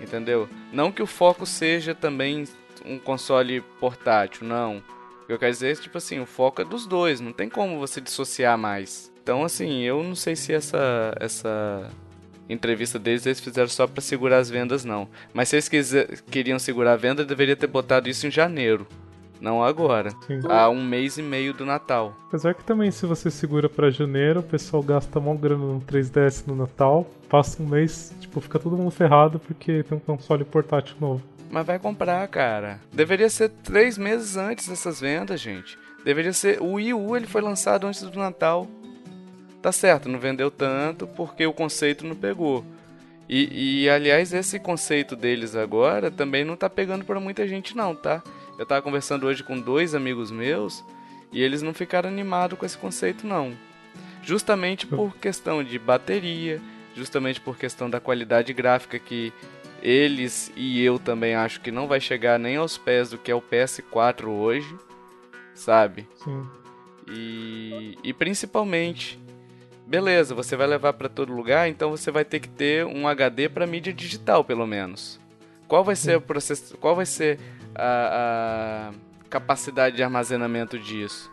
[0.00, 0.48] Entendeu?
[0.72, 2.44] Não que o foco seja também
[2.84, 4.78] um console portátil, não.
[5.22, 7.48] O que eu quero dizer é tipo assim, o foco é dos dois, não tem
[7.48, 9.12] como você dissociar mais.
[9.22, 11.88] Então, assim, eu não sei se essa essa
[12.48, 15.08] entrevista deles eles fizeram só para segurar as vendas, não.
[15.32, 18.86] Mas se eles quiser, queriam segurar a venda, deveria ter botado isso em janeiro.
[19.42, 20.10] Não agora.
[20.24, 20.38] Sim.
[20.48, 22.16] Há um mês e meio do Natal.
[22.28, 26.46] Apesar que também, se você segura pra janeiro, o pessoal gasta mó grana no 3DS
[26.46, 30.94] no Natal, passa um mês, tipo, fica todo mundo ferrado porque tem um console portátil
[31.00, 31.20] novo.
[31.50, 32.78] Mas vai comprar, cara.
[32.92, 35.76] Deveria ser três meses antes dessas vendas, gente.
[36.04, 36.62] Deveria ser.
[36.62, 38.68] O Wii U ele foi lançado antes do Natal.
[39.60, 42.64] Tá certo, não vendeu tanto porque o conceito não pegou.
[43.28, 47.94] E, e aliás, esse conceito deles agora também não tá pegando para muita gente, não,
[47.94, 48.22] tá?
[48.62, 50.84] Eu tava conversando hoje com dois amigos meus
[51.32, 53.54] e eles não ficaram animados com esse conceito, não.
[54.22, 56.60] Justamente por questão de bateria,
[56.94, 59.32] justamente por questão da qualidade gráfica que
[59.82, 63.34] eles e eu também acho que não vai chegar nem aos pés do que é
[63.34, 64.72] o PS4 hoje,
[65.56, 66.06] sabe?
[66.22, 66.46] Sim.
[67.08, 69.18] E, e principalmente,
[69.88, 73.48] beleza, você vai levar para todo lugar, então você vai ter que ter um HD
[73.48, 75.18] para mídia digital, pelo menos.
[75.66, 76.76] Qual vai ser o processo?
[76.76, 77.40] Qual vai ser
[77.74, 81.30] a, a capacidade de armazenamento disso?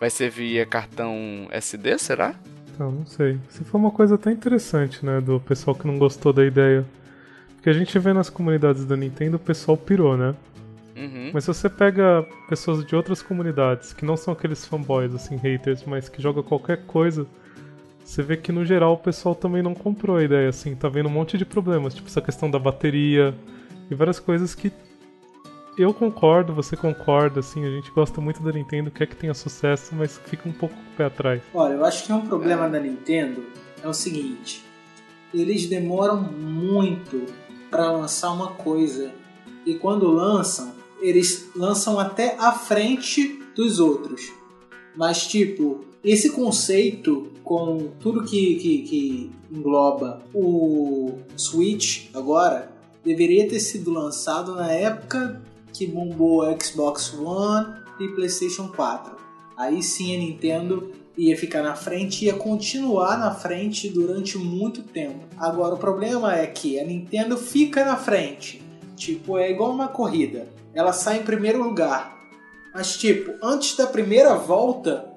[0.00, 2.34] Vai ser via cartão SD, será?
[2.74, 3.38] Então, não sei.
[3.48, 6.84] Se for uma coisa até interessante, né, do pessoal que não gostou da ideia.
[7.56, 10.34] Porque a gente vê nas comunidades da Nintendo o pessoal pirou, né?
[10.96, 11.30] Uhum.
[11.32, 15.84] Mas se você pega pessoas de outras comunidades, que não são aqueles fanboys, assim, haters,
[15.84, 17.26] mas que jogam qualquer coisa,
[18.04, 21.08] você vê que no geral o pessoal também não comprou a ideia, assim, tá vendo
[21.08, 23.34] um monte de problemas, tipo essa questão da bateria
[23.90, 24.72] e várias coisas que
[25.78, 29.94] eu concordo, você concorda, assim, a gente gosta muito da Nintendo, quer que tenha sucesso,
[29.94, 31.42] mas fica um pouco com o pé atrás.
[31.54, 33.46] Olha, eu acho que um problema da Nintendo
[33.82, 34.64] é o seguinte:
[35.32, 37.26] eles demoram muito
[37.70, 39.12] para lançar uma coisa
[39.64, 44.32] e quando lançam, eles lançam até à frente dos outros.
[44.96, 52.70] Mas tipo, esse conceito com tudo que, que, que engloba o Switch agora
[53.04, 55.40] deveria ter sido lançado na época
[55.72, 59.16] que bombou Xbox One e PlayStation 4.
[59.56, 64.82] Aí sim a Nintendo ia ficar na frente e ia continuar na frente durante muito
[64.82, 65.26] tempo.
[65.36, 68.62] Agora o problema é que a Nintendo fica na frente.
[68.94, 70.48] Tipo, é igual uma corrida.
[70.72, 72.16] Ela sai em primeiro lugar.
[72.72, 75.12] Mas tipo, antes da primeira volta,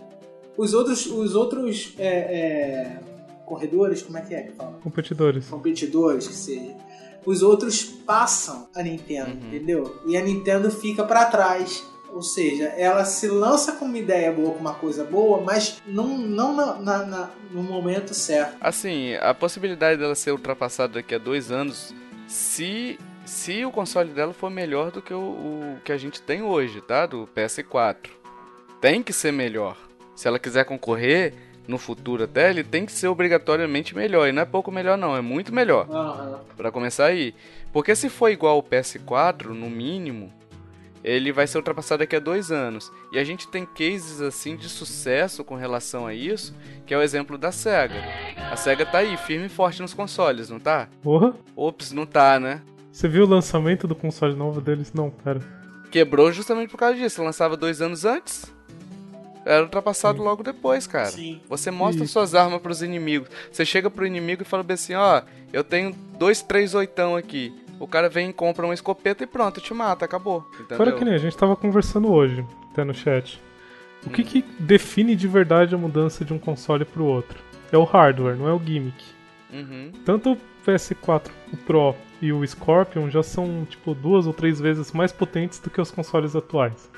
[0.58, 3.00] os outros, os outros é, é,
[3.46, 4.80] corredores, como é que é que fala?
[4.82, 5.48] Competidores.
[5.48, 6.76] Competidores, que seja.
[7.26, 9.48] Os outros passam a Nintendo, Uhum.
[9.48, 10.02] entendeu?
[10.08, 11.86] E a Nintendo fica pra trás.
[12.14, 16.18] Ou seja, ela se lança com uma ideia boa, com uma coisa boa, mas não,
[16.18, 18.58] não na, na- na- no momento certo.
[18.60, 21.94] Assim, a possibilidade dela ser ultrapassada daqui a dois anos,
[22.28, 26.42] se, se o console dela for melhor do que o, o que a gente tem
[26.42, 27.06] hoje, tá?
[27.06, 28.10] Do PS4.
[28.82, 29.78] Tem que ser melhor.
[30.14, 31.34] Se ela quiser concorrer
[31.68, 34.28] no futuro até, ele tem que ser obrigatoriamente melhor.
[34.28, 35.88] E não é pouco melhor, não, é muito melhor.
[35.90, 36.40] Aham.
[36.58, 37.34] Pra começar aí.
[37.72, 40.32] Porque se for igual o PS4, no mínimo,
[41.04, 42.92] ele vai ser ultrapassado daqui a dois anos.
[43.12, 47.02] E a gente tem cases assim de sucesso com relação a isso, que é o
[47.02, 48.04] exemplo da SEGA.
[48.52, 50.88] A SEGA tá aí, firme e forte nos consoles, não tá?
[51.02, 51.34] Porra!
[51.56, 52.62] Ops, não tá, né?
[52.92, 54.92] Você viu o lançamento do console novo deles?
[54.94, 55.40] Não, pera.
[55.90, 57.24] Quebrou justamente por causa disso.
[57.24, 58.54] Lançava dois anos antes.
[59.46, 61.08] Era ultrapassado logo depois, cara.
[61.08, 61.42] Sim.
[61.50, 62.14] Você mostra Isso.
[62.14, 63.30] suas armas pros inimigos.
[63.52, 67.54] Você chega pro inimigo e fala bem assim, ó, eu tenho dois, três oitão aqui.
[67.80, 70.46] O cara vem e compra uma escopeta e pronto, te mata, acabou.
[70.54, 70.78] Entendeu?
[70.78, 73.42] Fora que nem a gente tava conversando hoje, até no chat.
[74.06, 77.40] O que, que define de verdade a mudança de um console pro outro?
[77.72, 79.04] É o hardware, não é o gimmick.
[79.52, 79.92] Uhum.
[80.06, 84.92] Tanto o PS4, o Pro e o Scorpion já são tipo duas ou três vezes
[84.92, 86.90] mais potentes do que os consoles atuais.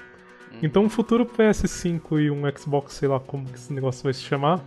[0.64, 4.22] Então, um futuro PS5 e um Xbox, sei lá como que esse negócio vai se
[4.22, 4.64] chamar,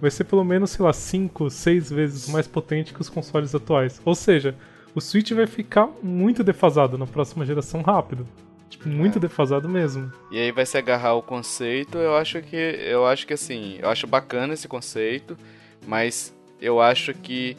[0.00, 4.00] vai ser pelo menos, sei lá, 5, 6 vezes mais potente que os consoles atuais.
[4.04, 4.56] Ou seja,
[4.92, 8.26] o Switch vai ficar muito defasado na próxima geração rápido.
[8.68, 9.20] Tipo, muito é.
[9.20, 10.12] defasado mesmo.
[10.32, 12.56] E aí vai se agarrar o conceito, eu acho que.
[12.56, 15.38] Eu acho que assim, eu acho bacana esse conceito,
[15.86, 17.56] mas eu acho que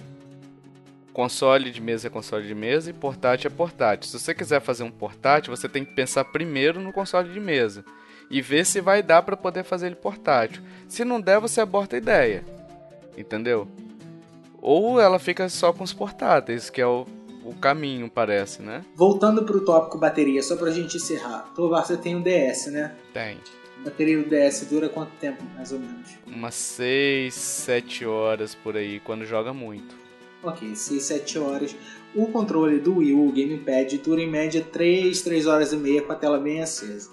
[1.17, 4.08] console de mesa é console de mesa e portátil é portátil.
[4.08, 7.84] Se você quiser fazer um portátil, você tem que pensar primeiro no console de mesa
[8.30, 10.62] e ver se vai dar para poder fazer ele portátil.
[10.88, 12.45] Se não der, você aborta a ideia.
[13.17, 13.67] Entendeu?
[14.62, 17.08] Ou ela fica só com os portáteis, que é o,
[17.43, 18.86] o caminho, parece, né?
[18.93, 21.51] Voltando pro tópico bateria, só pra gente encerrar.
[21.56, 22.95] Tovar, você tem um DS, né?
[23.12, 23.39] Tem.
[23.82, 26.12] A bateria do DS dura quanto tempo, mais ou menos?
[26.27, 30.06] Umas 6, 7 horas por aí, quando joga muito.
[30.47, 31.75] Ok, 6, 7 horas.
[32.15, 36.01] O controle do Wii U, o Gamepad, dura em média 3, 3 horas e meia
[36.01, 37.10] com a tela bem acesa.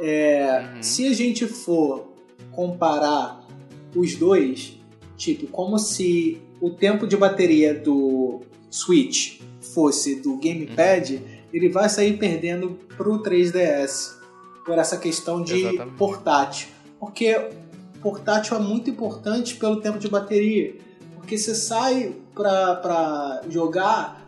[0.00, 0.82] É, uhum.
[0.82, 2.08] Se a gente for
[2.50, 3.46] comparar
[3.94, 4.76] os dois,
[5.16, 11.22] tipo, como se o tempo de bateria do Switch fosse do Gamepad, uhum.
[11.52, 14.18] ele vai sair perdendo pro 3DS
[14.66, 15.96] por essa questão de Exatamente.
[15.96, 16.68] portátil.
[16.98, 17.50] Porque
[18.02, 20.87] portátil é muito importante pelo tempo de bateria.
[21.28, 24.26] Porque você sai pra, pra jogar,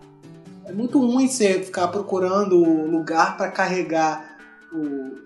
[0.66, 4.36] é muito ruim você ficar procurando lugar para carregar
[4.70, 5.16] o,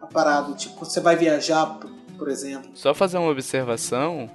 [0.00, 0.52] a parada.
[0.52, 1.76] Tipo, você vai viajar,
[2.16, 2.70] por exemplo.
[2.72, 4.30] Só fazer uma observação: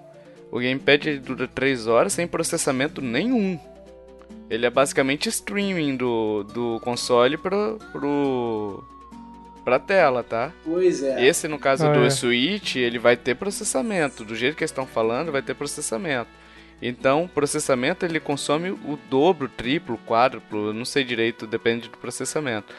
[0.52, 3.58] o Gamepad dura 3 horas sem processamento nenhum.
[4.50, 8.84] Ele é basicamente streaming do, do console pro, pro,
[9.63, 10.52] pra tela, tá?
[10.65, 11.26] Pois é.
[11.26, 12.10] Esse, no caso ah, do é.
[12.10, 14.26] Switch, ele vai ter processamento.
[14.26, 16.43] Do jeito que eles estão falando, vai ter processamento.
[16.82, 22.74] Então, processamento ele consome o dobro, triplo, quádruplo, não sei direito, depende do processamento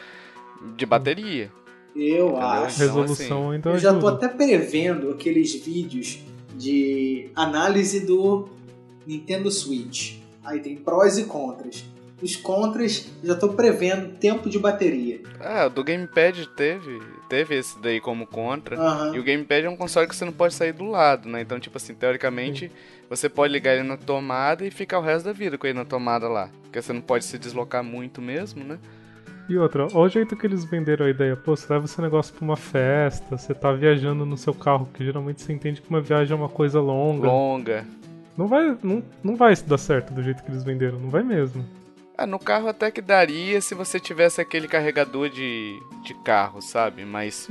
[0.75, 1.51] de bateria.
[1.95, 2.37] Eu Entendeu?
[2.37, 2.83] acho.
[2.83, 6.19] Então, Resolução assim, ainda Eu já tô até prevendo aqueles vídeos
[6.55, 8.47] de análise do
[9.05, 10.17] Nintendo Switch.
[10.43, 11.85] Aí tem prós e contras.
[12.21, 15.21] Os contras, já estou prevendo tempo de bateria.
[15.39, 18.79] Ah, do Gamepad teve, teve esse daí como contra.
[18.79, 19.15] Uhum.
[19.15, 21.41] E o Gamepad é um console que você não pode sair do lado, né?
[21.41, 22.71] Então, tipo assim, teoricamente,
[23.09, 25.85] você pode ligar ele na tomada e ficar o resto da vida com ele na
[25.85, 26.49] tomada lá.
[26.63, 28.79] Porque você não pode se deslocar muito mesmo, né?
[29.47, 31.35] E outra, olha o jeito que eles venderam a ideia.
[31.35, 35.05] Pô, você leva esse negócio pra uma festa, você tá viajando no seu carro, que
[35.05, 37.27] geralmente você entende que uma viagem é uma coisa longa.
[37.27, 37.85] Longa.
[38.35, 41.63] Não vai, não, não vai dar certo do jeito que eles venderam, não vai mesmo.
[42.17, 47.03] Ah, no carro até que daria se você tivesse aquele carregador de, de carro, sabe?
[47.03, 47.49] Mas,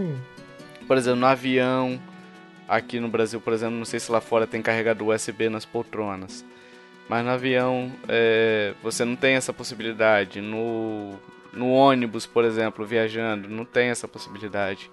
[0.87, 2.01] por exemplo, no avião,
[2.69, 6.45] aqui no Brasil, por exemplo, não sei se lá fora tem carregador USB nas poltronas.
[7.09, 10.41] Mas no avião é, você não tem essa possibilidade.
[10.41, 11.13] No,
[11.53, 14.91] no ônibus, por exemplo, viajando, não tem essa possibilidade.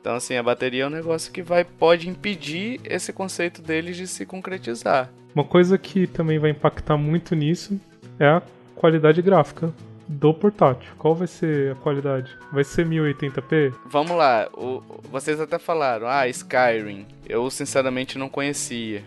[0.00, 4.06] Então, assim, a bateria é um negócio que vai pode impedir esse conceito deles de
[4.06, 5.10] se concretizar.
[5.34, 7.80] Uma coisa que também vai impactar muito nisso
[8.18, 8.42] é a
[8.76, 9.72] qualidade gráfica
[10.06, 10.88] do portátil.
[10.98, 12.36] Qual vai ser a qualidade?
[12.52, 13.74] Vai ser 1080p?
[13.86, 17.06] Vamos lá, o, vocês até falaram, ah, Skyrim.
[17.28, 19.02] Eu sinceramente não conhecia.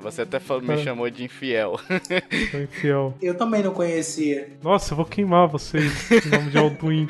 [0.00, 1.78] Você até falou, me chamou de infiel.
[2.50, 3.14] Sou infiel.
[3.22, 4.50] Eu também não conhecia.
[4.60, 7.06] Nossa, eu vou queimar vocês em nome de Alduin.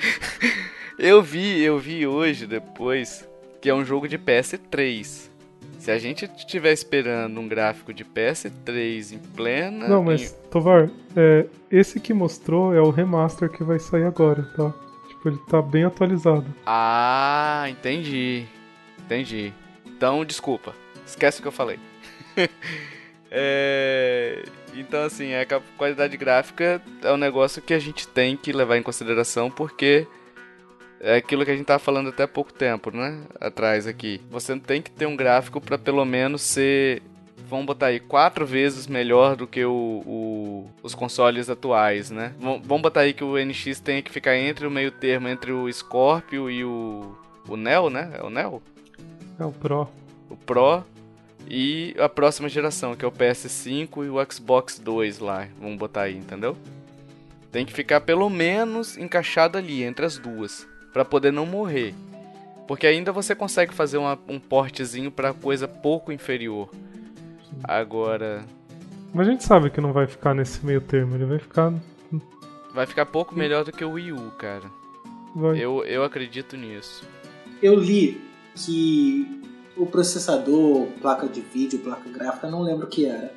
[0.99, 3.27] eu vi, eu vi hoje, depois,
[3.61, 5.31] que é um jogo de PS3.
[5.85, 9.87] Se a gente estiver esperando um gráfico de PS3 em plena.
[9.87, 10.49] Não, mas, em...
[10.51, 14.73] Tovar, é, esse que mostrou é o remaster que vai sair agora, tá?
[15.09, 16.47] Tipo, ele tá bem atualizado.
[16.65, 18.47] Ah, entendi.
[19.05, 19.53] Entendi.
[19.85, 20.75] Então, desculpa.
[21.07, 21.79] Esquece o que eu falei.
[23.31, 24.43] é...
[24.75, 25.45] Então, assim, a
[25.77, 30.07] qualidade gráfica é um negócio que a gente tem que levar em consideração porque
[31.05, 33.21] é aquilo que a gente tava falando até há pouco tempo, né?
[33.39, 34.23] Atrás aqui.
[34.31, 37.03] Você tem que ter um gráfico para pelo menos ser
[37.47, 42.33] vamos botar aí quatro vezes melhor do que o, o, os consoles atuais, né?
[42.41, 45.71] Vamos botar aí que o NX tenha que ficar entre o meio termo entre o
[45.71, 47.15] Scorpio e o
[47.47, 48.11] o Neo, né?
[48.15, 48.63] É o Neo?
[49.39, 49.87] É o Pro.
[50.31, 50.83] O Pro
[51.47, 56.03] e a próxima geração, que é o PS5 e o Xbox 2 lá, vamos botar
[56.03, 56.57] aí, entendeu?
[57.53, 61.93] Tem que ficar pelo menos encaixado ali entre as duas para poder não morrer.
[62.69, 66.71] Porque ainda você consegue fazer uma, um portezinho para coisa pouco inferior.
[67.65, 68.45] Agora.
[69.13, 71.75] Mas a gente sabe que não vai ficar nesse meio termo, ele vai ficar.
[72.73, 74.65] Vai ficar pouco melhor do que o Wii U, cara.
[75.35, 75.59] Vai.
[75.59, 77.05] Eu, eu acredito nisso.
[77.61, 78.21] Eu li
[78.55, 79.43] que
[79.77, 83.33] o processador, placa de vídeo, placa gráfica, não lembro o que era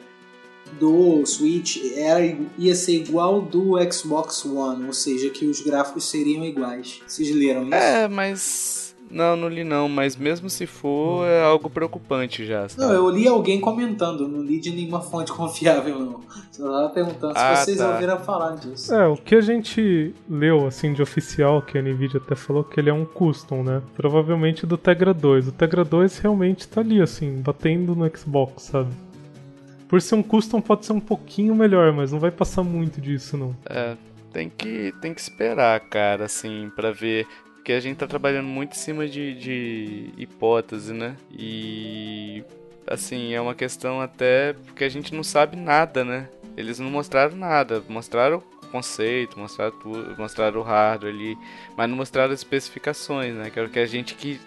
[0.80, 2.20] do Switch era,
[2.58, 7.02] ia ser igual do Xbox One, ou seja, que os gráficos seriam iguais.
[7.08, 7.74] Vocês leram isso?
[7.74, 12.68] É, mas Não, não li não, mas mesmo se for, é algo preocupante já.
[12.68, 12.82] Sabe?
[12.86, 16.20] Não, eu li alguém comentando, não li de nenhuma fonte confiável, não.
[16.52, 17.94] Só tava perguntando Ah, se vocês tá.
[17.94, 18.94] ouviram falar disso.
[18.94, 22.80] É, o que a gente leu, assim, de oficial, que a NVIDIA até falou que
[22.80, 23.82] ele é um custom, né?
[23.96, 25.48] Provavelmente do Tegra 2.
[25.48, 28.90] O Tegra 2 realmente tá ali, assim, batendo no Xbox, sabe?
[29.88, 33.38] Por ser um custom pode ser um pouquinho melhor, mas não vai passar muito disso,
[33.38, 33.56] não.
[33.66, 33.96] É,
[34.34, 37.26] tem que, tem que esperar, cara, assim, pra ver.
[37.56, 41.16] Porque a gente tá trabalhando muito em cima de, de hipótese, né?
[41.32, 42.44] E.
[42.86, 46.30] Assim, é uma questão até porque a gente não sabe nada, né?
[46.56, 47.84] Eles não mostraram nada.
[47.90, 51.38] Mostraram o conceito, mostraram tudo, mostraram o hardware ali,
[51.76, 53.50] mas não mostraram as especificações, né?
[53.50, 54.40] Que era o que a gente, que,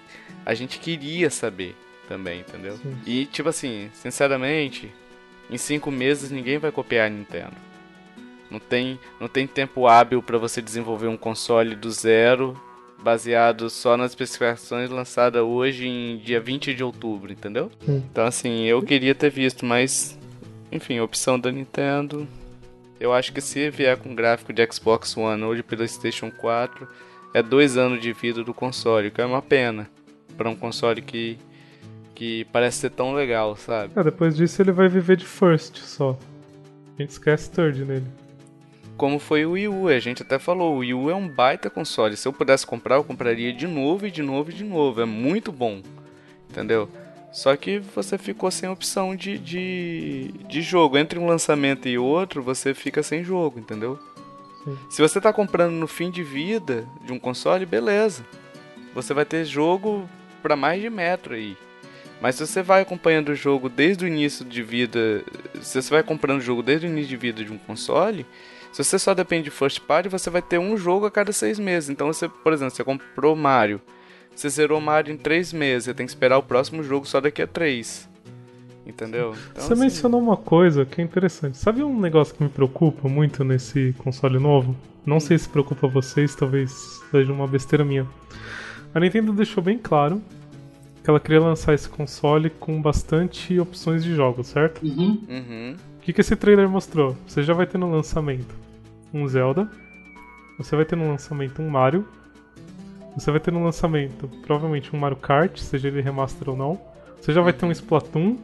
[0.45, 1.75] a gente queria saber
[2.09, 2.77] também, entendeu?
[2.79, 2.97] Sim.
[3.07, 4.91] E, tipo assim, sinceramente,
[5.51, 7.57] em cinco meses ninguém vai copiar a Nintendo.
[8.51, 12.61] Não tem, não tem tempo hábil para você desenvolver um console do zero
[13.03, 17.71] baseado só nas especificações lançadas hoje em dia 20 de outubro, entendeu?
[17.89, 18.03] Hum.
[18.11, 20.19] Então assim, eu queria ter visto, mas
[20.71, 22.29] enfim, opção da Nintendo.
[22.99, 26.87] Eu acho que se vier com gráfico de Xbox One ou de PlayStation 4,
[27.33, 29.89] é dois anos de vida do console, que é uma pena
[30.37, 31.39] para um console que
[32.21, 33.99] que parece ser tão legal, sabe?
[33.99, 36.19] É, depois disso ele vai viver de first só.
[36.99, 38.05] A gente esquece third nele.
[38.95, 39.89] como foi o Wii U.
[39.89, 42.19] A gente até falou, o Wii U é um baita console.
[42.19, 45.01] Se eu pudesse comprar, eu compraria de novo e de novo e de novo.
[45.01, 45.81] É muito bom.
[46.51, 46.91] Entendeu?
[47.33, 50.99] Só que você ficou sem opção de, de, de jogo.
[50.99, 53.99] Entre um lançamento e outro, você fica sem jogo, entendeu?
[54.63, 54.77] Sim.
[54.91, 58.27] Se você tá comprando no fim de vida de um console, beleza.
[58.95, 60.07] Você vai ter jogo
[60.43, 61.57] para mais de metro aí.
[62.21, 65.25] Mas se você vai acompanhando o jogo desde o início de vida,
[65.61, 68.27] se você vai comprando o jogo desde o início de vida de um console,
[68.73, 71.59] se você só depende de first party, você vai ter um jogo a cada seis
[71.59, 71.89] meses.
[71.89, 73.81] Então você, por exemplo, você comprou Mario,
[74.35, 77.43] você zerou Mario em três meses, você tem que esperar o próximo jogo só daqui
[77.43, 78.09] a três.
[78.87, 79.35] Entendeu?
[79.53, 81.59] Então, Você assim, mencionou uma coisa que é interessante.
[81.59, 84.75] Sabe um negócio que me preocupa muito nesse console novo?
[85.07, 88.07] Não sei se preocupa vocês, talvez seja uma besteira minha.
[88.95, 90.21] A Nintendo deixou bem claro
[91.03, 94.85] que ela queria lançar esse console com bastante opções de jogos, certo?
[94.85, 95.23] Uhum.
[95.29, 95.77] Uhum.
[95.97, 97.17] O que, que esse trailer mostrou?
[97.27, 98.55] Você já vai ter no lançamento
[99.13, 99.71] um Zelda,
[100.59, 102.07] você vai ter no lançamento um Mario,
[103.17, 106.81] você vai ter no lançamento provavelmente um Mario Kart, seja ele remaster ou não,
[107.21, 108.37] você já vai ter um Splatoon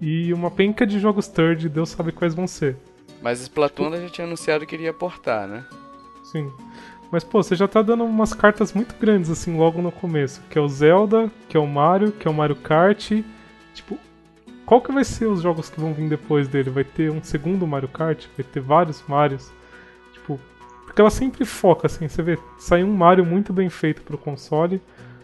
[0.00, 2.76] e uma penca de jogos third, Deus sabe quais vão ser.
[3.22, 5.64] Mas Splatoon a gente tinha anunciado que iria portar, né?
[6.24, 6.50] Sim.
[7.16, 10.42] Mas, pô, você já tá dando umas cartas muito grandes, assim, logo no começo.
[10.50, 13.10] Que é o Zelda, que é o Mario, que é o Mario Kart.
[13.72, 13.98] Tipo,
[14.66, 16.68] qual que vai ser os jogos que vão vir depois dele?
[16.68, 18.26] Vai ter um segundo Mario Kart?
[18.36, 19.50] Vai ter vários Marios?
[20.12, 20.38] Tipo,
[20.84, 24.78] porque ela sempre foca, assim, você vê, sai um Mario muito bem feito pro console.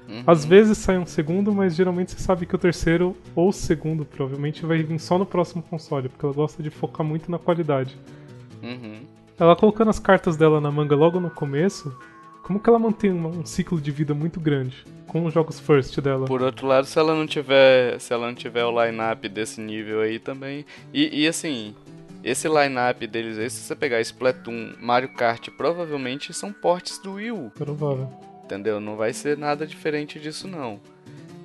[0.09, 0.25] Uhum.
[0.27, 4.07] Às vezes sai um segundo, mas geralmente você sabe que o terceiro ou o segundo,
[4.07, 7.99] provavelmente, vai vir só no próximo console, porque ela gosta de focar muito na qualidade.
[8.63, 9.12] Uhum.
[9.39, 11.97] Ela colocando as cartas dela na manga logo no começo,
[12.43, 15.99] como que ela mantém uma- um ciclo de vida muito grande com os jogos first
[16.01, 16.27] dela?
[16.27, 20.01] Por outro lado, se ela não tiver, se ela não tiver o line-up desse nível
[20.01, 20.65] aí também.
[20.93, 21.75] E, e assim,
[22.23, 27.33] esse line-up deles aí, se você pegar Splatoon, Mario Kart, provavelmente são portes do Wii
[27.33, 28.09] U, Provável.
[28.45, 28.81] entendeu?
[28.81, 30.79] Não vai ser nada diferente disso não.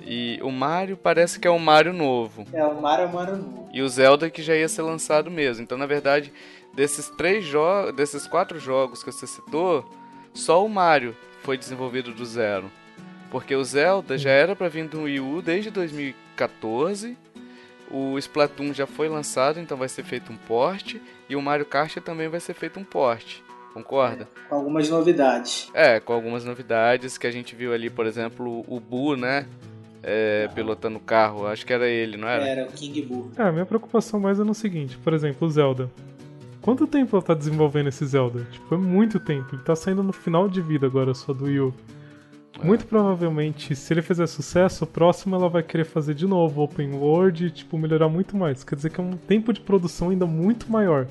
[0.09, 2.45] E o Mario parece que é um Mario novo.
[2.53, 3.69] É, o Mario é o Mario novo.
[3.73, 5.63] E o Zelda que já ia ser lançado mesmo.
[5.63, 6.31] Então, na verdade,
[6.77, 9.83] desses três jogos, desses quatro jogos que você citou,
[10.31, 12.71] só o Mario foi desenvolvido do zero.
[13.31, 17.17] Porque o Zelda já era para vir do Wii U desde 2014.
[17.89, 21.01] O Splatoon já foi lançado, então vai ser feito um porte.
[21.27, 23.43] E o Mario Kart também vai ser feito um porte.
[23.73, 24.29] Concorda?
[24.47, 25.69] Com algumas novidades.
[25.73, 29.47] É, com algumas novidades que a gente viu ali, por exemplo, o Boo, né?
[30.03, 31.47] É, pilotando o carro.
[31.47, 32.47] Acho que era ele, não era?
[32.47, 33.31] Era o King Boo.
[33.35, 35.89] É, a minha preocupação mais é no seguinte, por exemplo, o Zelda.
[36.67, 38.45] Quanto tempo ela tá desenvolvendo esse Zelda?
[38.51, 39.55] Tipo, é muito tempo.
[39.55, 41.73] Ele tá saindo no final de vida agora só do Wii U.
[42.61, 46.93] Muito provavelmente, se ele fizer sucesso, o próximo ela vai querer fazer de novo Open
[46.95, 48.65] World e, tipo, melhorar muito mais.
[48.65, 51.07] Quer dizer que é um tempo de produção ainda muito maior.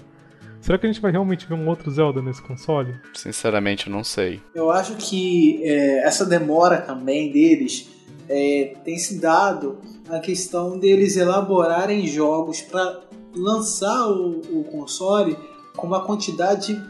[0.60, 2.94] Será que a gente vai realmente ver um outro Zelda nesse console?
[3.14, 4.42] Sinceramente, eu não sei.
[4.54, 7.88] Eu acho que é, essa demora também deles
[8.28, 9.78] é, tem se dado
[10.10, 13.05] a questão deles elaborarem jogos para
[13.36, 15.36] lançar o, o console
[15.76, 16.80] com uma quantidade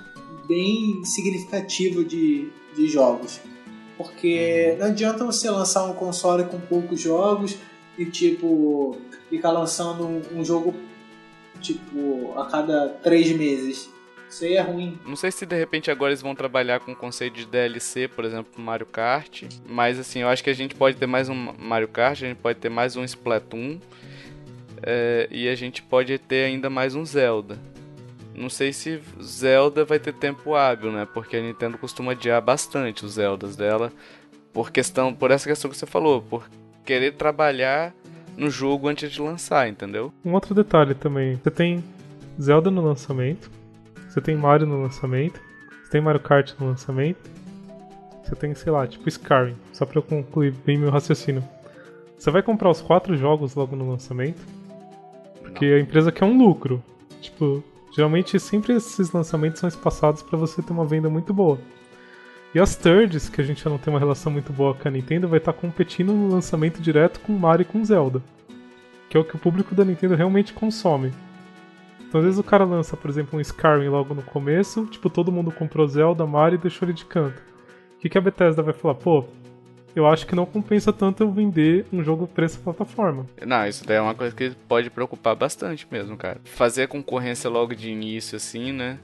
[0.47, 3.40] bem significativa de, de jogos.
[3.97, 7.57] Porque não adianta você lançar um console com poucos jogos
[7.99, 8.97] e tipo
[9.28, 10.74] ficar lançando um, um jogo
[11.61, 13.90] tipo a cada três meses.
[14.28, 14.99] Isso aí é ruim.
[15.07, 18.24] Não sei se de repente agora eles vão trabalhar com o conceito de DLC, por
[18.24, 19.44] exemplo, Mario Kart.
[19.66, 22.38] Mas assim, eu acho que a gente pode ter mais um Mario Kart, a gente
[22.38, 23.78] pode ter mais um Splatoon.
[24.89, 27.59] É, e a gente pode ter ainda mais um Zelda.
[28.32, 31.09] Não sei se Zelda vai ter tempo hábil, né?
[31.12, 33.91] Porque a Nintendo costuma adiar bastante os Zeldas dela.
[34.53, 36.49] Por questão, por essa questão que você falou, por
[36.84, 37.93] querer trabalhar
[38.37, 40.12] no jogo antes de lançar, entendeu?
[40.24, 41.34] Um outro detalhe também.
[41.43, 41.82] Você tem
[42.41, 43.51] Zelda no lançamento.
[44.09, 45.41] Você tem Mario no lançamento.
[45.82, 47.28] Você tem Mario Kart no lançamento.
[48.22, 49.57] Você tem, sei lá, tipo Skyrim.
[49.72, 51.43] Só pra eu concluir bem meu raciocínio.
[52.16, 54.55] Você vai comprar os quatro jogos logo no lançamento.
[55.57, 56.84] Porque a empresa quer um lucro.
[57.18, 61.59] Tipo, geralmente sempre esses lançamentos são espaçados para você ter uma venda muito boa.
[62.54, 64.90] E as thirds, que a gente já não tem uma relação muito boa com a
[64.90, 68.22] Nintendo, vai estar tá competindo no lançamento direto com Mario e com Zelda.
[69.09, 71.11] Que é o que o público da Nintendo realmente consome.
[72.07, 75.32] Então, às vezes o cara lança, por exemplo, um Skyrim logo no começo, tipo, todo
[75.32, 77.40] mundo comprou Zelda, Mario e deixou ele de canto.
[77.96, 78.96] O que, que a Bethesda vai falar?
[78.96, 79.24] Pô,
[79.97, 83.26] eu acho que não compensa tanto eu vender um jogo para essa plataforma.
[83.44, 86.38] Não, isso daí é uma coisa que pode preocupar bastante mesmo, cara.
[86.44, 88.99] Fazer a concorrência logo de início, assim, né?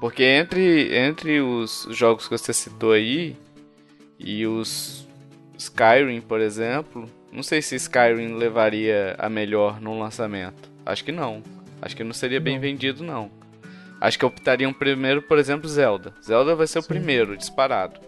[0.00, 3.36] Porque entre, entre os jogos que você citou aí
[4.16, 5.08] e os
[5.58, 10.70] Skyrim, por exemplo, não sei se Skyrim levaria a melhor no lançamento.
[10.84, 11.42] Acho que não.
[11.82, 12.60] Acho que não seria bem não.
[12.60, 13.28] vendido, não.
[14.00, 16.14] Acho que optariam primeiro, por exemplo, Zelda.
[16.22, 16.84] Zelda vai ser Sim.
[16.84, 17.98] o primeiro, disparado.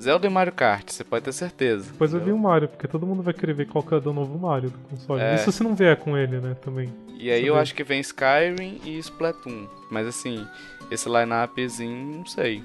[0.00, 1.90] Zelda e Mario Kart, você pode ter certeza.
[1.90, 4.12] Depois eu vi o Mario, porque todo mundo vai querer ver qual que é o
[4.12, 5.22] novo Mario do console.
[5.22, 5.34] É.
[5.34, 6.92] Isso se não vier com ele, né, também.
[7.18, 9.66] E aí eu acho que vem Skyrim e Splatoon.
[9.90, 10.46] Mas assim,
[10.90, 12.62] esse line-upzinho, não sei.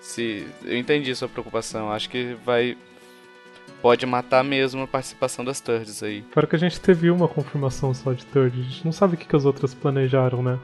[0.00, 2.76] Se eu entendi sua preocupação, acho que vai
[3.82, 6.24] pode matar mesmo a participação das thirds aí.
[6.32, 9.16] Fora que a gente teve uma confirmação só de third, a gente não sabe o
[9.16, 10.58] que, que as outras planejaram, né?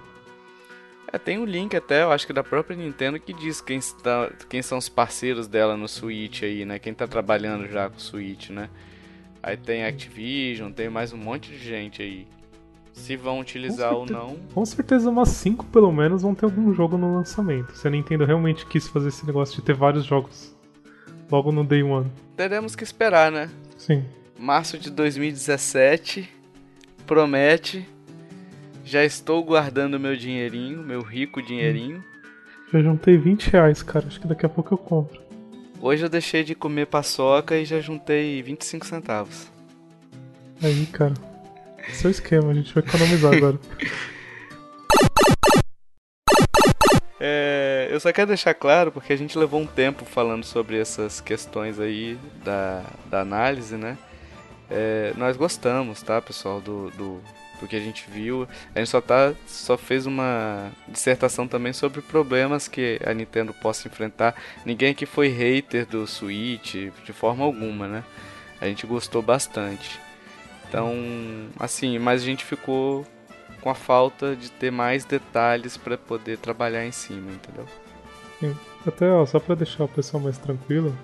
[1.13, 4.31] É, tem um link até, eu acho que da própria Nintendo que diz quem, está,
[4.49, 6.79] quem são os parceiros dela no Switch aí, né?
[6.79, 8.69] Quem tá trabalhando já com o Switch, né?
[9.43, 12.27] Aí tem Activision, tem mais um monte de gente aí.
[12.93, 14.37] Se vão utilizar ou não.
[14.55, 17.77] Com certeza umas 5 pelo menos vão ter algum jogo no lançamento.
[17.77, 20.55] Se a Nintendo realmente quis fazer esse negócio de ter vários jogos
[21.31, 22.11] logo no Day One.
[22.37, 23.51] Teremos que esperar, né?
[23.77, 24.05] Sim.
[24.39, 26.29] Março de 2017
[27.07, 27.87] promete.
[28.85, 32.05] Já estou guardando meu dinheirinho, meu rico dinheirinho.
[32.71, 34.07] Já juntei 20 reais, cara.
[34.07, 35.23] Acho que daqui a pouco eu compro.
[35.81, 39.51] Hoje eu deixei de comer paçoca e já juntei 25 centavos.
[40.63, 41.15] Aí, cara.
[41.93, 43.59] Seu esquema, a gente vai economizar agora.
[47.27, 51.23] É, eu só quero deixar claro, porque a gente levou um tempo falando sobre essas
[51.23, 53.97] questões aí da, da análise, né?
[54.69, 57.23] É, nós gostamos, tá, pessoal, do, do,
[57.61, 58.47] do, que a gente viu.
[58.75, 63.89] A gente só, tá, só fez uma dissertação também sobre problemas que a Nintendo possa
[63.89, 64.35] enfrentar.
[64.65, 66.75] Ninguém aqui foi hater do Switch,
[67.05, 68.05] de forma alguma, né?
[68.61, 70.01] A gente gostou bastante.
[70.69, 70.93] Então,
[71.59, 73.07] assim, mas a gente ficou
[73.61, 77.67] com a falta de ter mais detalhes para poder trabalhar em cima, entendeu?
[78.87, 80.95] Até, ó, só para deixar o pessoal mais tranquilo,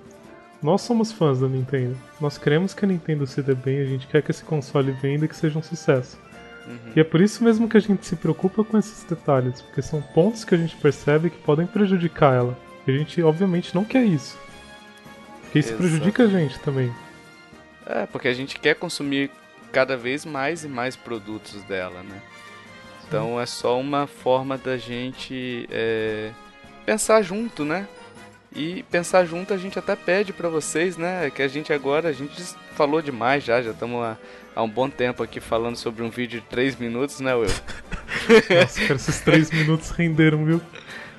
[0.61, 1.97] nós somos fãs da Nintendo.
[2.19, 5.25] Nós queremos que a Nintendo se dê bem, a gente quer que esse console venda
[5.25, 6.19] e que seja um sucesso.
[6.67, 6.93] Uhum.
[6.95, 10.01] E é por isso mesmo que a gente se preocupa com esses detalhes, porque são
[10.01, 12.57] pontos que a gente percebe que podem prejudicar ela.
[12.87, 14.37] E a gente, obviamente, não quer isso.
[15.43, 15.83] Porque isso Exato.
[15.83, 16.93] prejudica a gente também.
[17.85, 19.29] É, porque a gente quer consumir
[19.71, 22.21] cada vez mais e mais produtos dela, né?
[23.07, 26.31] Então é só uma forma da gente é,
[26.85, 27.87] pensar junto, né?
[28.53, 31.29] E pensar junto a gente até pede para vocês, né?
[31.29, 32.43] Que a gente agora, a gente
[32.75, 34.17] falou demais já, já estamos há,
[34.53, 37.47] há, um bom tempo aqui falando sobre um vídeo de 3 minutos, né, Will?
[38.59, 40.61] Nossa, cara, esses 3 minutos renderam, viu?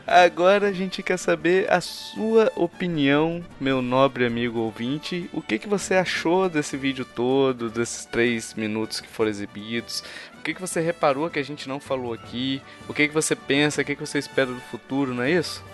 [0.07, 5.31] Agora a gente quer saber a sua opinião, meu nobre amigo ouvinte.
[5.33, 10.03] O que, que você achou desse vídeo todo, desses três minutos que foram exibidos?
[10.39, 12.61] O que, que você reparou que a gente não falou aqui?
[12.89, 13.81] O que, que você pensa?
[13.81, 15.65] O que, que você espera do futuro, não é isso?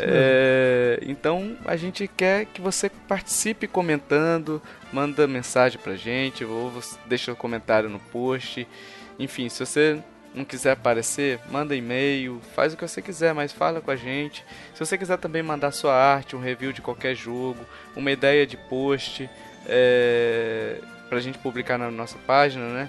[0.00, 4.60] É, então a gente quer que você participe comentando,
[4.92, 6.72] manda mensagem pra gente, ou
[7.06, 8.66] deixa um comentário no post.
[9.18, 9.98] Enfim, se você
[10.34, 14.44] não quiser aparecer, manda e-mail, faz o que você quiser, mas fala com a gente.
[14.74, 17.64] Se você quiser também mandar sua arte, um review de qualquer jogo,
[17.96, 19.28] uma ideia de post
[19.66, 20.76] é,
[21.08, 22.88] pra gente publicar na nossa página, né?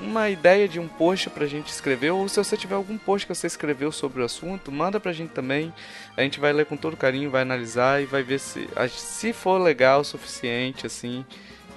[0.00, 3.34] Uma ideia de um post pra gente escrever, ou se você tiver algum post que
[3.34, 5.74] você escreveu sobre o assunto, manda pra gente também.
[6.16, 9.60] A gente vai ler com todo carinho, vai analisar e vai ver se, se for
[9.60, 11.26] legal o suficiente, assim,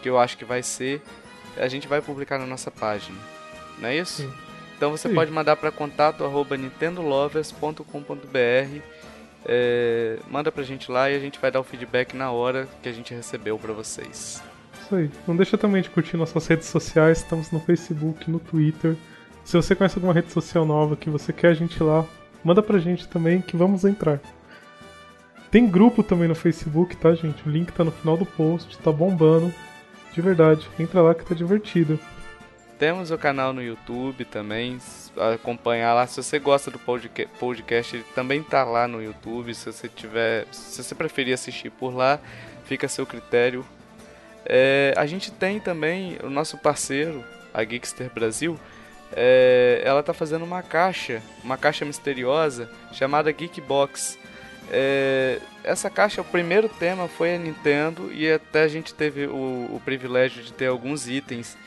[0.01, 1.01] que eu acho que vai ser,
[1.57, 3.17] a gente vai publicar na nossa página.
[3.79, 4.21] Não é isso?
[4.21, 4.31] Sim.
[4.77, 9.01] Então você pode mandar para contato arroba nintendolovers.com.br
[9.45, 12.89] é, manda pra gente lá e a gente vai dar o feedback na hora que
[12.89, 14.41] a gente recebeu para vocês.
[14.91, 15.09] Isso aí.
[15.25, 18.97] Não deixa também de curtir nossas redes sociais, estamos no Facebook, no Twitter.
[19.45, 22.05] Se você conhece alguma rede social nova que você quer a gente lá,
[22.43, 24.19] manda pra gente também que vamos entrar.
[25.49, 27.47] Tem grupo também no Facebook, tá, gente?
[27.47, 29.53] O link tá no final do post, tá bombando.
[30.13, 31.97] De verdade, entra lá que tá divertido.
[32.77, 34.77] Temos o canal no YouTube também,
[35.33, 36.05] acompanhar lá.
[36.05, 39.55] Se você gosta do podcast, ele também tá lá no YouTube.
[39.55, 42.19] Se você tiver, se você preferir assistir por lá,
[42.65, 43.65] fica a seu critério.
[44.45, 47.23] É, a gente tem também o nosso parceiro,
[47.53, 48.59] a Geekster Brasil.
[49.13, 54.17] É, ela tá fazendo uma caixa, uma caixa misteriosa chamada Geekbox.
[54.69, 59.69] É, essa caixa, o primeiro tema foi a Nintendo e até a gente teve o,
[59.75, 61.57] o privilégio de ter alguns itens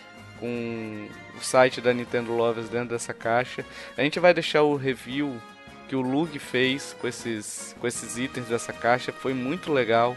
[0.40, 1.06] com
[1.36, 3.64] o site da Nintendo Lovers dentro dessa caixa.
[3.96, 5.36] A gente vai deixar o review
[5.88, 10.16] que o Lug fez com esses, com esses itens dessa caixa, foi muito legal.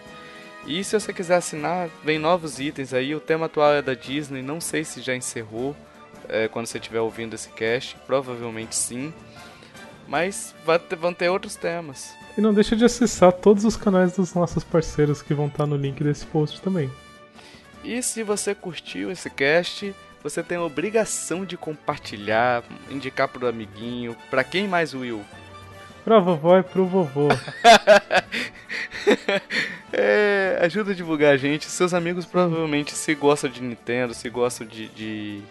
[0.67, 3.15] E se você quiser assinar, vem novos itens aí.
[3.15, 5.73] O tema atual é da Disney, não sei se já encerrou
[6.27, 9.13] é, quando você estiver ouvindo esse cast, provavelmente sim.
[10.05, 10.53] Mas
[10.89, 12.13] ter, vão ter outros temas.
[12.37, 15.77] E não deixa de acessar todos os canais dos nossos parceiros que vão estar no
[15.77, 16.91] link desse post também.
[17.81, 24.15] E se você curtiu esse cast, você tem a obrigação de compartilhar, indicar pro amiguinho,
[24.29, 25.23] para quem mais, Will?
[26.07, 27.27] Pra vovó e pro vovô.
[29.91, 31.65] é, ajuda a divulgar a gente.
[31.65, 35.41] Seus amigos provavelmente se gostam de Nintendo, se gostam de, de,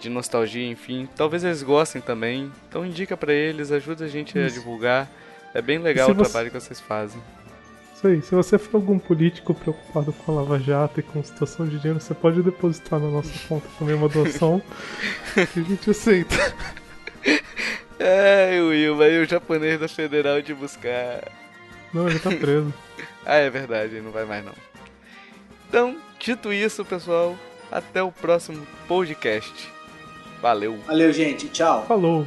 [0.00, 1.08] de nostalgia, enfim.
[1.16, 2.48] Talvez eles gostem também.
[2.68, 4.46] Então indica para eles, ajuda a gente Isso.
[4.46, 5.10] a divulgar.
[5.52, 6.30] É bem legal o você...
[6.30, 7.20] trabalho que vocês fazem.
[7.92, 11.66] Isso aí, se você for algum político preocupado com a Lava Jato e com situação
[11.66, 14.62] de dinheiro, você pode depositar na nossa conta também uma doação
[15.34, 16.36] que a gente aceita.
[17.98, 21.24] É, Will, vai o japonês da Federal de buscar.
[21.92, 22.72] Não, ele tá preso.
[23.26, 24.54] ah, é verdade, não vai mais não.
[25.68, 27.36] Então, dito isso, pessoal,
[27.70, 29.72] até o próximo podcast.
[30.40, 30.78] Valeu.
[30.86, 31.48] Valeu, gente.
[31.48, 31.84] Tchau.
[31.86, 32.26] Falou.